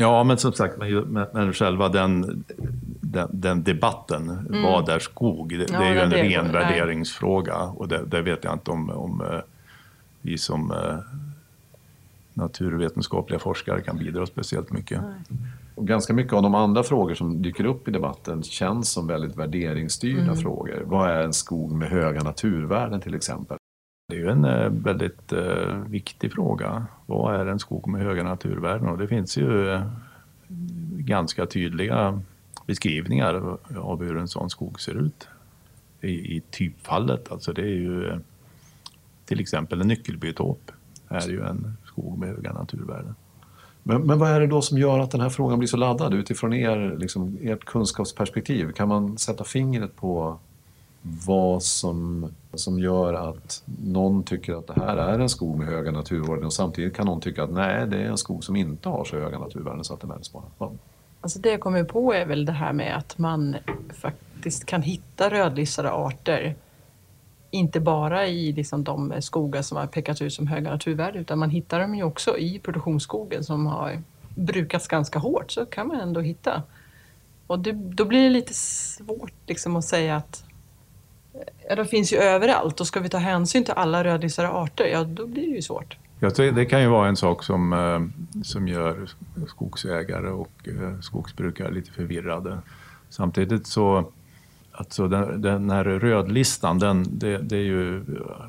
Ja, 0.00 0.24
men 0.24 0.38
som 0.38 0.52
sagt, 0.52 0.78
men, 0.78 1.26
men 1.32 1.52
själva 1.52 1.88
den, 1.88 2.44
den, 3.00 3.28
den 3.32 3.62
debatten, 3.62 4.30
mm. 4.30 4.62
vad 4.62 4.88
är 4.88 4.98
skog? 4.98 5.48
Det, 5.48 5.72
ja, 5.72 5.78
det 5.78 5.86
är 5.86 5.92
ju 5.92 6.00
en 6.00 6.10
det 6.10 6.22
ren 6.22 6.52
värderingsfråga 6.52 7.56
och 7.56 7.88
det, 7.88 8.04
det, 8.06 8.22
vet 8.22 8.44
jag 8.44 8.52
inte 8.52 8.70
om, 8.70 8.90
om 8.90 9.20
eh, 9.20 9.40
vi 10.22 10.38
som 10.38 10.70
eh, 10.70 10.98
naturvetenskapliga 12.34 13.38
forskare 13.38 13.80
kan 13.80 13.98
bidra 13.98 14.26
speciellt 14.26 14.72
mycket. 14.72 15.00
Och 15.74 15.86
ganska 15.86 16.12
mycket 16.12 16.32
av 16.32 16.42
de 16.42 16.54
andra 16.54 16.82
frågor 16.82 17.14
som 17.14 17.42
dyker 17.42 17.64
upp 17.64 17.88
i 17.88 17.90
debatten 17.90 18.42
känns 18.42 18.90
som 18.90 19.06
väldigt 19.06 19.36
värderingsstyrda 19.36 20.22
mm. 20.22 20.36
frågor. 20.36 20.82
Vad 20.86 21.10
är 21.10 21.22
en 21.22 21.32
skog 21.32 21.72
med 21.72 21.88
höga 21.88 22.22
naturvärden 22.22 23.00
till 23.00 23.14
exempel? 23.14 23.58
Det 24.10 24.16
är 24.16 24.18
ju 24.18 24.30
en 24.30 24.44
eh, 24.44 24.70
väldigt 24.70 25.32
eh, 25.32 25.76
viktig 25.86 26.32
fråga. 26.32 26.86
Vad 27.06 27.34
är 27.34 27.46
en 27.46 27.58
skog 27.58 27.88
med 27.88 28.02
höga 28.02 28.22
naturvärden? 28.22 28.88
Och 28.88 28.98
det 28.98 29.08
finns 29.08 29.36
ju 29.36 29.70
eh, 29.70 29.82
ganska 30.98 31.46
tydliga 31.46 32.22
beskrivningar 32.66 33.58
av 33.76 34.04
hur 34.04 34.16
en 34.16 34.28
sån 34.28 34.50
skog 34.50 34.80
ser 34.80 34.94
ut. 34.94 35.28
I, 36.00 36.36
i 36.36 36.42
typfallet, 36.50 37.32
alltså 37.32 37.52
det 37.52 37.62
är 37.62 37.76
ju 37.76 38.20
till 39.24 39.40
exempel 39.40 39.80
en 39.80 39.88
nyckelbiotop 39.88 40.72
är 41.08 41.28
ju 41.28 41.42
en 41.42 41.76
skog 41.84 42.18
med 42.18 42.28
höga 42.28 42.52
naturvärden. 42.52 43.14
Men, 43.82 44.02
men 44.02 44.18
vad 44.18 44.30
är 44.30 44.40
det 44.40 44.46
då 44.46 44.62
som 44.62 44.78
gör 44.78 44.98
att 44.98 45.10
den 45.10 45.20
här 45.20 45.30
frågan 45.30 45.58
blir 45.58 45.68
så 45.68 45.76
laddad 45.76 46.14
utifrån 46.14 46.52
er, 46.52 46.96
liksom, 46.98 47.38
ert 47.42 47.64
kunskapsperspektiv? 47.64 48.72
Kan 48.72 48.88
man 48.88 49.18
sätta 49.18 49.44
fingret 49.44 49.96
på 49.96 50.38
vad 51.26 51.62
som, 51.62 52.30
som 52.54 52.78
gör 52.78 53.14
att 53.14 53.62
någon 53.84 54.22
tycker 54.22 54.54
att 54.54 54.66
det 54.66 54.74
här 54.76 54.96
är 54.96 55.18
en 55.18 55.28
skog 55.28 55.58
med 55.58 55.66
höga 55.66 55.90
naturvärden 55.90 56.44
och 56.44 56.52
samtidigt 56.52 56.96
kan 56.96 57.06
någon 57.06 57.20
tycka 57.20 57.42
att 57.42 57.52
nej, 57.52 57.86
det 57.86 57.96
är 57.96 58.04
en 58.04 58.18
skog 58.18 58.44
som 58.44 58.56
inte 58.56 58.88
har 58.88 59.04
så 59.04 59.16
höga 59.16 59.38
naturvärden 59.38 59.84
så 59.84 59.94
att 59.94 60.00
den 60.00 60.10
är 60.10 60.20
bara. 60.58 60.70
Alltså 61.20 61.38
det 61.38 61.50
jag 61.50 61.60
kommer 61.60 61.84
på 61.84 62.12
är 62.14 62.26
väl 62.26 62.44
det 62.44 62.52
här 62.52 62.72
med 62.72 62.96
att 62.96 63.18
man 63.18 63.56
faktiskt 63.94 64.64
kan 64.64 64.82
hitta 64.82 65.30
rödlistade 65.30 65.92
arter 65.92 66.56
inte 67.50 67.80
bara 67.80 68.26
i 68.26 68.52
liksom 68.52 68.84
de 68.84 69.14
skogar 69.20 69.62
som 69.62 69.76
har 69.76 69.86
pekats 69.86 70.22
ut 70.22 70.32
som 70.32 70.46
höga 70.46 70.70
naturvärden 70.70 71.20
utan 71.20 71.38
man 71.38 71.50
hittar 71.50 71.80
dem 71.80 71.94
ju 71.94 72.02
också 72.02 72.38
i 72.38 72.58
produktionsskogen 72.58 73.44
som 73.44 73.66
har 73.66 74.02
brukats 74.34 74.88
ganska 74.88 75.18
hårt 75.18 75.50
så 75.50 75.66
kan 75.66 75.88
man 75.88 76.00
ändå 76.00 76.20
hitta. 76.20 76.62
Och 77.46 77.58
det, 77.58 77.72
då 77.72 78.04
blir 78.04 78.22
det 78.22 78.30
lite 78.30 78.54
svårt 78.54 79.32
liksom 79.46 79.76
att 79.76 79.84
säga 79.84 80.16
att 80.16 80.44
ja, 81.68 81.74
de 81.74 81.84
finns 81.84 82.12
ju 82.12 82.16
överallt 82.16 82.80
och 82.80 82.86
ska 82.86 83.00
vi 83.00 83.08
ta 83.08 83.18
hänsyn 83.18 83.64
till 83.64 83.74
alla 83.76 84.04
rödlistade 84.04 84.48
arter, 84.48 84.86
ja 84.86 85.04
då 85.04 85.26
blir 85.26 85.42
det 85.42 85.54
ju 85.54 85.62
svårt. 85.62 85.96
Ja, 86.20 86.30
det 86.36 86.64
kan 86.64 86.82
ju 86.82 86.88
vara 86.88 87.08
en 87.08 87.16
sak 87.16 87.44
som, 87.44 87.72
eh, 87.72 88.42
som 88.42 88.68
gör 88.68 89.08
skogsägare 89.48 90.28
och 90.28 90.68
eh, 90.68 91.00
skogsbrukare 91.00 91.70
lite 91.70 91.90
förvirrade. 91.90 92.58
Samtidigt 93.10 93.66
så 93.66 94.12
Alltså 94.78 95.08
den, 95.08 95.42
den 95.42 95.70
här 95.70 95.84
rödlistan, 95.84 96.78
den, 96.78 97.06
det, 97.18 97.38
det 97.38 97.56
är 97.56 97.62
ju 97.62 97.96
eh, 97.96 98.46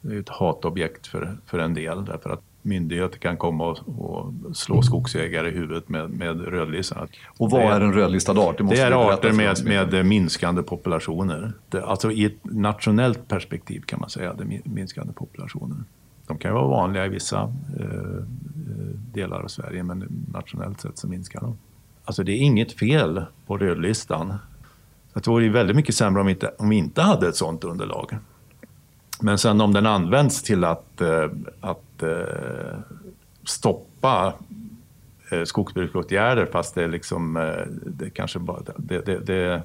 det 0.00 0.14
är 0.14 0.20
ett 0.20 0.28
hatobjekt 0.28 1.06
för, 1.06 1.36
för 1.46 1.58
en 1.58 1.74
del 1.74 2.04
därför 2.04 2.30
att 2.30 2.42
myndigheter 2.64 3.18
kan 3.18 3.36
komma 3.36 3.64
och, 3.64 3.78
och 3.86 4.56
slå 4.56 4.82
skogsägare 4.82 5.48
i 5.48 5.50
huvudet 5.50 5.88
med, 5.88 6.10
med 6.10 6.40
rödlistan. 6.40 7.08
Och 7.38 7.50
vad 7.50 7.62
är 7.62 7.80
en 7.80 7.92
rödlistad 7.92 8.32
art? 8.32 8.58
Det, 8.58 8.64
det 8.64 8.80
är 8.80 9.12
arter 9.12 9.32
med, 9.32 9.64
med 9.92 10.06
minskande 10.06 10.62
populationer. 10.62 11.52
Det, 11.68 11.84
alltså 11.84 12.12
i 12.12 12.24
ett 12.24 12.38
nationellt 12.42 13.28
perspektiv 13.28 13.80
kan 13.80 14.00
man 14.00 14.10
säga 14.10 14.34
det 14.34 14.60
minskande 14.64 15.12
populationer. 15.12 15.76
De 16.26 16.38
kan 16.38 16.50
ju 16.50 16.54
vara 16.54 16.68
vanliga 16.68 17.06
i 17.06 17.08
vissa 17.08 17.52
eh, 17.80 17.86
eh, 17.86 18.94
delar 19.12 19.40
av 19.40 19.48
Sverige 19.48 19.82
men 19.82 20.26
nationellt 20.32 20.80
sett 20.80 20.98
så 20.98 21.08
minskar 21.08 21.40
de. 21.40 21.58
Alltså 22.04 22.22
det 22.24 22.32
är 22.32 22.38
inget 22.38 22.72
fel 22.72 23.24
på 23.46 23.58
rödlistan. 23.58 24.34
Det 25.12 25.26
vore 25.26 25.48
väldigt 25.48 25.76
mycket 25.76 25.94
sämre 25.94 26.20
om 26.20 26.26
vi, 26.26 26.32
inte, 26.32 26.54
om 26.58 26.68
vi 26.68 26.76
inte 26.76 27.02
hade 27.02 27.28
ett 27.28 27.36
sådant 27.36 27.64
underlag. 27.64 28.18
Men 29.20 29.38
sen 29.38 29.60
om 29.60 29.72
den 29.72 29.86
används 29.86 30.42
till 30.42 30.64
att, 30.64 31.00
eh, 31.00 31.30
att 31.60 32.02
eh, 32.02 32.78
stoppa 33.44 34.34
eh, 35.30 35.44
skogsbruksåtgärder 35.44 36.46
fast 36.46 36.74
det 36.74 36.84
är 36.84 36.88
liksom, 36.88 37.52
det 37.86 38.10
kanske 38.10 38.38
bara, 38.38 38.60
det, 38.76 39.06
det, 39.06 39.18
det, 39.18 39.62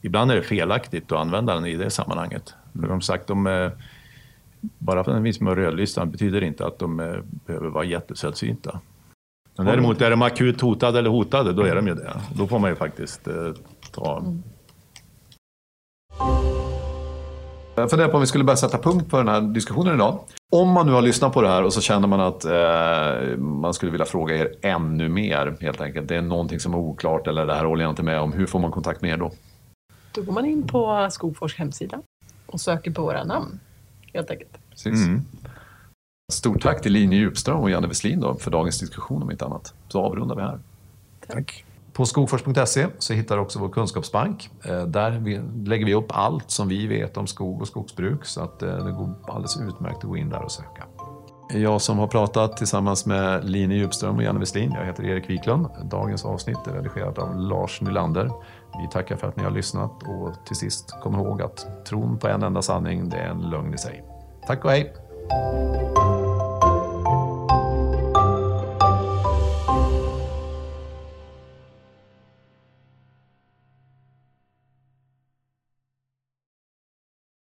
ibland 0.00 0.30
är 0.30 0.36
det 0.36 0.42
felaktigt 0.42 1.12
att 1.12 1.18
använda 1.18 1.54
den 1.54 1.66
i 1.66 1.76
det 1.76 1.90
sammanhanget. 1.90 2.54
För 2.80 2.88
de 2.88 3.00
sagt, 3.00 3.26
de, 3.26 3.70
bara 4.60 5.04
för 5.04 5.10
att 5.10 5.16
den 5.16 5.24
finns 5.24 5.40
med 5.40 5.54
rödlistan 5.54 6.10
betyder 6.10 6.44
inte 6.44 6.66
att 6.66 6.78
de 6.78 6.96
behöver 7.46 7.68
vara 7.68 7.84
jättesällsynta. 7.84 8.80
Men 9.56 9.66
däremot 9.66 10.00
är 10.00 10.10
de 10.10 10.22
akut 10.22 10.60
hotade 10.60 10.98
eller 10.98 11.10
hotade, 11.10 11.52
då 11.52 11.62
är 11.62 11.74
de 11.74 11.86
ju 11.86 11.94
det. 11.94 12.20
Då 12.34 12.46
får 12.46 12.58
man 12.58 12.70
ju 12.70 12.76
faktiskt 12.76 13.28
ta 13.92 14.22
Jag 17.80 17.90
funderar 17.90 18.08
på 18.08 18.14
om 18.14 18.20
vi 18.20 18.26
skulle 18.26 18.44
börja 18.44 18.56
sätta 18.56 18.78
punkt 18.78 19.10
på 19.10 19.16
den 19.16 19.28
här 19.28 19.40
diskussionen 19.40 19.94
idag. 19.94 20.18
Om 20.52 20.68
man 20.68 20.86
nu 20.86 20.92
har 20.92 21.02
lyssnat 21.02 21.32
på 21.32 21.42
det 21.42 21.48
här 21.48 21.62
och 21.62 21.72
så 21.72 21.80
känner 21.80 22.08
man 22.08 22.20
att 22.20 22.44
eh, 22.44 23.38
man 23.38 23.74
skulle 23.74 23.92
vilja 23.92 24.06
fråga 24.06 24.36
er 24.36 24.54
ännu 24.62 25.08
mer 25.08 25.56
helt 25.60 25.80
enkelt. 25.80 26.08
Det 26.08 26.16
är 26.16 26.22
någonting 26.22 26.60
som 26.60 26.74
är 26.74 26.78
oklart 26.78 27.26
eller 27.26 27.46
det 27.46 27.54
här 27.54 27.64
håller 27.64 27.84
jag 27.84 27.92
inte 27.92 28.02
med 28.02 28.20
om. 28.20 28.32
Hur 28.32 28.46
får 28.46 28.58
man 28.58 28.70
kontakt 28.70 29.02
med 29.02 29.10
er 29.10 29.16
då? 29.16 29.32
Då 30.12 30.22
går 30.22 30.32
man 30.32 30.46
in 30.46 30.66
på 30.66 31.08
Skogfors 31.10 31.56
hemsida 31.56 32.02
och 32.46 32.60
söker 32.60 32.90
på 32.90 33.02
våra 33.02 33.24
namn 33.24 33.60
helt 34.14 34.30
enkelt. 34.30 34.58
Mm. 34.86 35.22
Stort 36.32 36.62
tack 36.62 36.82
till 36.82 36.92
Line 36.92 37.12
Djupström 37.12 37.60
och 37.60 37.70
Janne 37.70 37.86
Westlin 37.86 38.24
för 38.38 38.50
dagens 38.50 38.78
diskussion 38.78 39.22
om 39.22 39.30
inte 39.30 39.44
annat. 39.44 39.74
Så 39.88 40.02
avrundar 40.02 40.36
vi 40.36 40.42
här. 40.42 40.58
Tack. 41.26 41.64
På 41.98 42.06
skogfors.se 42.06 42.86
så 42.98 43.12
hittar 43.12 43.36
du 43.36 43.42
också 43.42 43.58
vår 43.58 43.68
kunskapsbank. 43.68 44.50
Eh, 44.64 44.82
där 44.82 45.10
lägger 45.68 45.86
vi 45.86 45.94
upp 45.94 46.06
allt 46.08 46.50
som 46.50 46.68
vi 46.68 46.86
vet 46.86 47.16
om 47.16 47.26
skog 47.26 47.60
och 47.60 47.68
skogsbruk 47.68 48.24
så 48.24 48.40
att 48.40 48.62
eh, 48.62 48.84
det 48.84 48.92
går 48.92 49.14
alldeles 49.26 49.60
utmärkt 49.60 49.96
att 49.96 50.02
gå 50.02 50.16
in 50.16 50.28
där 50.30 50.42
och 50.42 50.52
söka. 50.52 50.84
Jag 51.50 51.80
som 51.80 51.98
har 51.98 52.06
pratat 52.06 52.56
tillsammans 52.56 53.06
med 53.06 53.50
Line 53.50 53.70
Djupström 53.70 54.16
och 54.16 54.22
Janne 54.22 54.38
Westlin. 54.38 54.72
Jag 54.72 54.86
heter 54.86 55.04
Erik 55.04 55.30
Wiklund. 55.30 55.66
Dagens 55.90 56.24
avsnitt 56.24 56.66
är 56.66 56.72
redigerat 56.72 57.18
av 57.18 57.36
Lars 57.36 57.80
Nylander. 57.80 58.30
Vi 58.82 58.88
tackar 58.92 59.16
för 59.16 59.28
att 59.28 59.36
ni 59.36 59.44
har 59.44 59.50
lyssnat 59.50 59.92
och 60.02 60.46
till 60.46 60.56
sist 60.56 60.94
kom 61.02 61.14
ihåg 61.14 61.42
att 61.42 61.86
tron 61.86 62.18
på 62.18 62.28
en 62.28 62.42
enda 62.42 62.62
sanning, 62.62 63.08
det 63.08 63.16
är 63.16 63.28
en 63.28 63.50
lögn 63.50 63.74
i 63.74 63.78
sig. 63.78 64.04
Tack 64.46 64.64
och 64.64 64.70
hej! 64.70 64.94